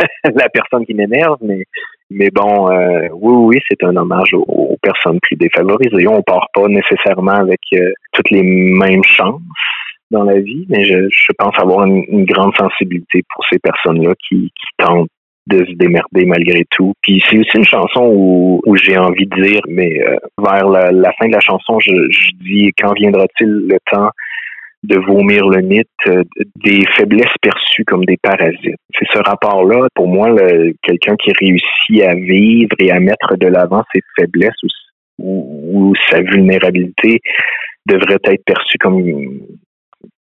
la 0.34 0.48
personne 0.48 0.86
qui 0.86 0.94
m'énerve, 0.94 1.38
mais 1.42 1.64
mais 2.10 2.28
bon, 2.30 2.68
euh, 2.70 3.08
oui, 3.12 3.34
oui, 3.34 3.58
c'est 3.68 3.84
un 3.84 3.96
hommage 3.96 4.34
aux, 4.34 4.76
personnes 4.82 5.20
plus 5.22 5.36
défavorisées. 5.36 6.08
On 6.08 6.22
part 6.22 6.48
pas 6.52 6.66
nécessairement 6.66 7.36
avec 7.36 7.60
euh, 7.74 7.92
toutes 8.12 8.30
les 8.30 8.42
mêmes 8.42 9.04
chances 9.04 9.40
dans 10.10 10.24
la 10.24 10.40
vie, 10.40 10.66
mais 10.68 10.84
je, 10.84 11.32
pense 11.38 11.56
avoir 11.58 11.86
une, 11.86 12.24
grande 12.24 12.52
sensibilité 12.56 13.22
pour 13.32 13.44
ces 13.50 13.60
personnes-là 13.60 14.12
qui, 14.28 14.50
tentent 14.76 15.08
de 15.46 15.64
se 15.64 15.72
démerder 15.74 16.26
malgré 16.26 16.64
tout. 16.70 16.94
Puis 17.00 17.22
c'est 17.28 17.38
aussi 17.38 17.56
une 17.56 17.64
chanson 17.64 18.12
où, 18.12 18.76
j'ai 18.76 18.98
envie 18.98 19.26
de 19.26 19.42
dire, 19.42 19.60
mais 19.68 20.02
euh, 20.02 20.16
vers 20.38 20.68
la, 20.68 21.12
fin 21.12 21.28
de 21.28 21.32
la 21.32 21.40
chanson, 21.40 21.78
je 21.78 21.92
dis 22.44 22.72
quand 22.76 22.92
viendra-t-il 22.94 23.68
le 23.68 23.78
temps 23.90 24.10
de 24.82 24.96
vomir 24.98 25.46
le 25.46 25.60
mythe 25.62 25.88
euh, 26.08 26.22
des 26.56 26.84
faiblesses 26.96 27.36
perçues 27.42 27.84
comme 27.84 28.04
des 28.04 28.16
parasites. 28.16 28.76
C'est 28.98 29.06
ce 29.12 29.18
rapport-là, 29.18 29.88
pour 29.94 30.08
moi, 30.08 30.34
quelqu'un 30.82 31.16
qui 31.16 31.32
réussit 31.38 32.02
à 32.02 32.14
vivre 32.14 32.74
et 32.78 32.90
à 32.90 33.00
mettre 33.00 33.36
de 33.36 33.46
l'avant 33.46 33.84
ses 33.92 34.00
faiblesses 34.18 34.62
ou, 35.18 35.92
sa 36.10 36.20
vulnérabilité 36.20 37.20
devrait 37.86 38.18
être 38.24 38.44
perçu 38.44 38.78
comme 38.78 39.04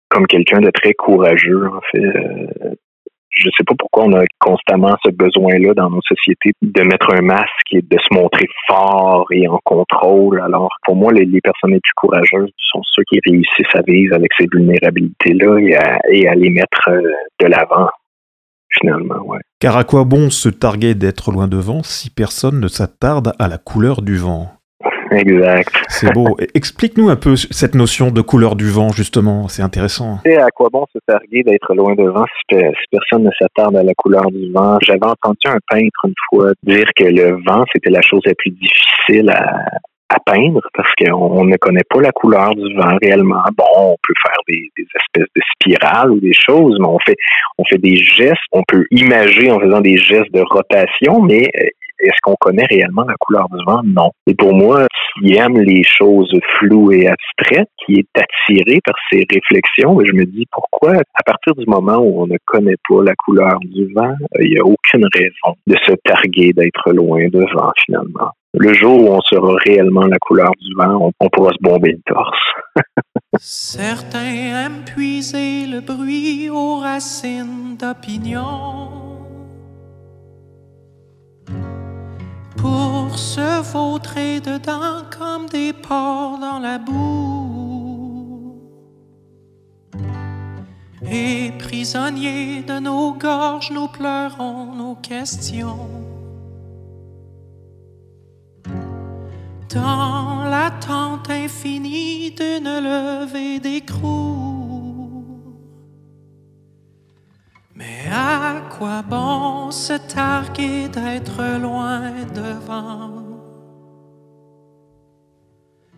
comme 0.10 0.26
quelqu'un 0.26 0.60
de 0.60 0.72
très 0.72 0.94
courageux. 0.94 1.68
En 1.68 1.82
fait, 1.92 2.00
euh, 2.00 2.74
je 3.40 3.50
sais 3.58 3.64
pas 3.66 3.74
pourquoi 3.78 4.04
on 4.06 4.14
a 4.14 4.24
constamment 4.40 4.96
ce 5.04 5.12
besoin-là 5.12 5.74
dans 5.74 5.90
nos 5.90 6.02
sociétés 6.02 6.52
de 6.62 6.82
mettre 6.84 7.14
un 7.14 7.22
masque 7.22 7.72
et 7.72 7.82
de 7.82 7.98
se 7.98 8.14
montrer 8.14 8.48
fort 8.68 9.26
et 9.32 9.48
en 9.48 9.60
contrôle. 9.64 10.42
Alors, 10.42 10.70
pour 10.84 10.96
moi, 10.96 11.14
les, 11.14 11.26
personnes 11.42 11.72
les 11.72 11.80
plus 11.80 11.94
courageuses 11.96 12.52
sont 12.58 12.82
ceux 12.84 13.04
qui 13.10 13.20
réussissent 13.26 13.76
à 13.76 13.82
vivre 13.82 14.16
avec 14.16 14.32
ces 14.38 14.48
vulnérabilités-là 14.52 15.58
et 16.12 16.28
à, 16.28 16.36
les 16.36 16.50
mettre 16.50 16.90
euh, 16.90 17.02
de 17.40 17.48
l'avant 17.48 17.90
finalement. 18.78 19.26
Car 19.60 19.78
à 19.78 19.84
quoi 19.84 20.04
bon 20.04 20.30
se 20.30 20.50
targuer 20.50 20.94
d'être 20.94 21.32
loin 21.32 21.48
devant 21.48 21.82
si 21.82 22.10
personne 22.10 22.60
ne 22.60 22.68
s'attarde 22.68 23.34
à 23.40 23.48
la 23.48 23.58
couleur 23.58 24.02
du 24.02 24.18
vent? 24.18 24.59
Exact. 25.12 25.74
C'est 25.88 26.14
beau. 26.14 26.38
Explique-nous 26.54 27.10
un 27.10 27.16
peu 27.16 27.36
cette 27.36 27.76
notion 27.76 28.12
de 28.12 28.22
couleur 28.22 28.56
du 28.56 28.70
vent, 28.70 28.90
justement. 28.90 29.48
C'est 29.48 29.64
intéressant. 29.64 30.20
Et 30.26 30.38
à 30.38 30.50
quoi 30.50 30.70
bon 30.72 30.86
se 30.94 31.00
targuer 31.08 31.44
d'être 31.44 31.74
loin 31.74 31.96
devant 31.96 32.26
si, 32.26 32.56
si 32.58 32.86
personne 32.92 33.24
ne 33.24 33.32
s'attarde 33.40 33.76
à 33.76 33.84
la 33.84 33.94
couleur 33.96 34.30
du 34.32 34.52
vent? 34.52 34.78
J'avais 34.82 35.06
entendu 35.06 35.38
un 35.46 35.58
peintre 35.70 36.06
une 36.06 36.14
fois 36.30 36.52
dire 36.64 36.86
que 36.96 37.06
le 37.06 37.42
vent, 37.46 37.66
c'était 37.74 37.90
la 37.90 38.02
chose 38.02 38.22
la 38.26 38.36
plus 38.36 38.52
difficile 38.52 39.30
à, 39.32 39.64
à 40.10 40.18
peindre 40.26 40.62
parce 40.74 40.92
qu'on 40.96 41.46
ne 41.46 41.58
connaît 41.58 41.84
pas 41.90 42.02
la 42.02 42.12
couleur 42.12 42.56
du 42.56 42.76
vent 42.76 42.98
réellement. 43.02 43.44
Bon, 43.56 43.66
on 43.78 43.96
peut 44.02 44.14
faire 44.22 44.40
des, 44.48 44.70
des, 44.78 44.84
espèces 44.84 45.30
de 45.36 45.42
spirales 45.54 46.12
ou 46.12 46.20
des 46.20 46.34
choses, 46.34 46.78
mais 46.80 46.88
on 46.88 47.00
fait 47.06 47.16
on 47.58 47.64
fait 47.66 47.78
des 47.78 47.96
gestes. 47.96 48.38
On 48.52 48.64
peut 48.68 48.86
imager 48.92 49.52
en 49.52 49.60
faisant 49.60 49.82
des 49.82 49.98
gestes 49.98 50.34
de 50.34 50.42
rotation, 50.42 51.22
mais 51.22 51.50
est-ce 52.00 52.18
qu'on 52.24 52.36
connaît 52.40 52.66
réellement 52.70 53.04
la 53.04 53.16
couleur 53.20 53.48
du 53.50 53.64
vent? 53.66 53.82
Non. 53.84 54.12
Et 54.28 54.36
pour 54.36 54.54
moi, 54.54 54.88
qui 55.18 55.36
aime 55.36 55.60
les 55.60 55.84
choses 55.84 56.34
floues 56.58 56.92
et 56.92 57.08
abstraites, 57.08 57.70
qui 57.86 58.00
est 58.00 58.22
attiré 58.22 58.80
par 58.84 58.96
ces 59.12 59.26
réflexions, 59.30 60.00
je 60.04 60.14
me 60.14 60.26
dis 60.26 60.46
pourquoi, 60.52 60.94
à 60.98 61.24
partir 61.24 61.56
du 61.56 61.66
moment 61.68 61.98
où 61.98 62.22
on 62.24 62.28
ne 62.28 62.38
connaît 62.46 62.78
pas 62.88 63.04
la 63.04 63.16
couleur 63.16 63.60
du 63.66 63.92
vent, 63.94 64.14
il 64.40 64.52
n'y 64.52 64.60
a 64.60 64.64
aucune 64.64 65.08
raison 65.14 65.56
de 65.68 65.76
se 65.86 65.94
targuer 66.04 66.54
d'être 66.54 66.92
loin 66.92 67.28
devant 67.32 67.72
finalement. 67.86 68.32
Le 68.54 68.74
jour 68.74 69.04
où 69.04 69.14
on 69.14 69.22
saura 69.22 69.58
réellement 69.64 70.08
la 70.08 70.18
couleur 70.18 70.52
du 70.60 70.74
vent, 70.76 70.98
on, 71.08 71.12
on 71.20 71.30
pourra 71.30 71.52
se 71.52 71.62
bomber 71.62 71.92
le 71.92 72.02
torse. 72.06 72.40
Certains 73.38 74.66
aiment 74.66 74.84
puiser 74.86 75.68
le 75.68 75.82
bruit 75.82 76.50
aux 76.50 76.78
racines 76.78 77.78
d'opinion 77.80 79.19
pour 82.62 83.18
se 83.18 83.62
vautrer 83.72 84.42
dedans 84.42 85.04
comme 85.18 85.48
des 85.48 85.72
porcs 85.72 86.40
dans 86.40 86.60
la 86.60 86.78
boue. 86.78 88.56
Et 91.10 91.52
prisonniers 91.58 92.62
de 92.62 92.80
nos 92.80 93.14
gorges, 93.14 93.72
nous 93.72 93.88
pleurons 93.88 94.76
nos 94.76 94.96
questions. 94.96 95.88
Dans 99.74 100.44
l'attente 100.44 101.30
infinie 101.30 102.32
d'une 102.32 102.80
levée 102.90 103.60
d'écrou. 103.60 104.49
Mais 107.80 108.12
à 108.12 108.62
quoi 108.78 109.02
bon 109.02 109.72
se 109.72 109.94
targuer 109.94 110.90
d'être 110.90 111.42
loin 111.62 112.12
devant? 112.36 113.24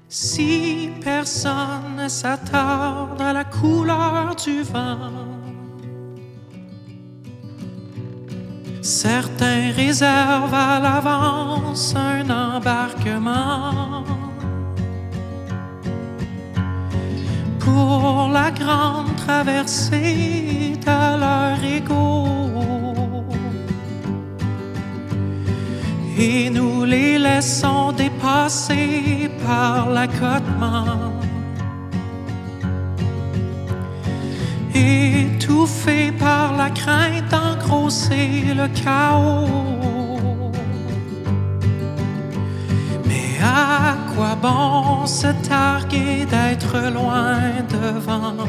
Si 0.07 0.91
personne 1.03 1.95
ne 1.97 2.07
s'attarde 2.07 3.19
à 3.19 3.33
la 3.33 3.45
couleur 3.45 4.35
du 4.35 4.61
vent 4.61 5.09
Certains 8.83 9.71
réservent 9.71 10.53
à 10.53 10.79
l'avance 10.79 11.95
un 11.95 12.29
embarquement 12.29 14.03
pour 17.63 18.29
la 18.33 18.49
grande 18.51 19.15
traversée 19.15 20.73
de 20.87 21.19
leur 21.23 21.63
égo. 21.63 22.27
Et 26.17 26.49
nous 26.49 26.85
les 26.85 27.17
laissons 27.17 27.91
dépasser 27.91 29.29
par 29.45 29.89
l'accotement. 29.89 31.21
étouffé 34.73 36.11
par 36.11 36.55
la 36.57 36.69
crainte 36.69 37.29
d'engrosser 37.29 38.53
le 38.55 38.67
chaos. 38.83 39.90
Se 45.11 45.27
targuer 45.49 46.25
d'être 46.25 46.77
loin 46.97 47.37
devant 47.69 48.47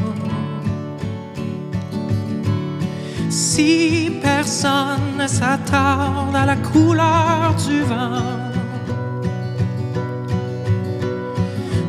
Si 3.29 4.19
personne 4.21 5.17
ne 5.19 5.27
s'attarde 5.27 6.35
à 6.35 6.45
la 6.45 6.55
couleur 6.55 7.53
du 7.67 7.81
vent 7.81 8.43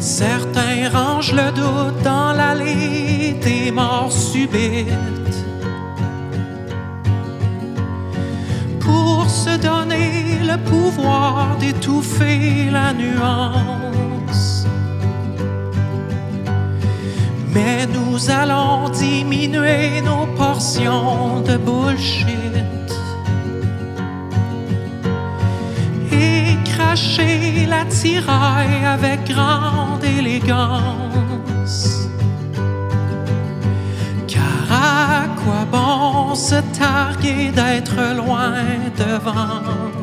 Certains 0.01 0.91
rangent 0.93 1.35
le 1.43 1.51
doute 1.53 2.03
dans 2.03 2.33
l'allée 2.33 3.39
des 3.41 3.71
morts 3.71 4.13
subites 4.13 5.41
pour 8.81 9.31
se 9.31 9.57
donner 9.57 10.41
le 10.51 10.57
pouvoir 10.71 11.57
d'étouffer 11.61 12.71
la 12.71 12.93
nuance. 12.93 13.84
Mais 17.55 17.87
nous 17.87 18.31
allons 18.31 18.89
diminuer 18.89 20.01
nos 20.01 20.27
portions 20.37 21.41
de 21.41 21.57
bullshit. 21.57 22.55
cracher 26.95 27.67
la 27.67 27.85
tiraille 27.85 28.85
avec 28.85 29.25
grande 29.25 30.05
élégance. 30.05 32.09
Car 34.29 34.67
à 34.71 35.27
quoi 35.41 35.65
bon 35.71 36.35
se 36.35 36.57
targuer 36.79 37.51
d'être 37.51 37.97
loin 38.17 38.63
devant? 38.97 39.94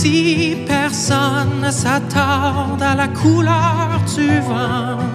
Si 0.00 0.56
personne 0.64 1.60
ne 1.60 1.72
s'attarde 1.72 2.80
à 2.80 2.94
la 2.94 3.08
couleur 3.08 3.98
du 4.14 4.38
vent. 4.42 5.07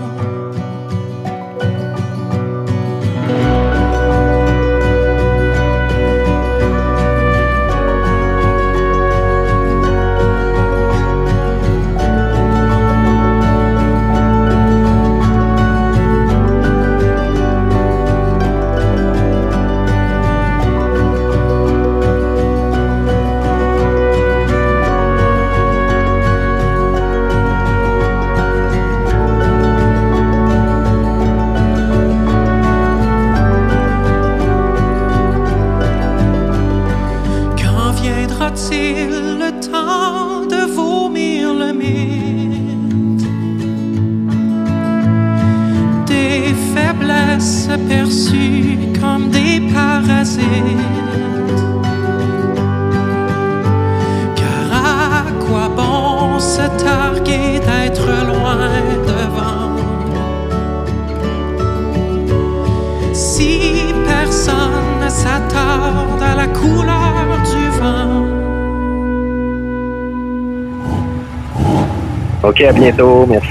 OK, 72.74 72.78
à 72.78 72.91
bientôt. 72.91 73.26
Merci. 73.28 73.43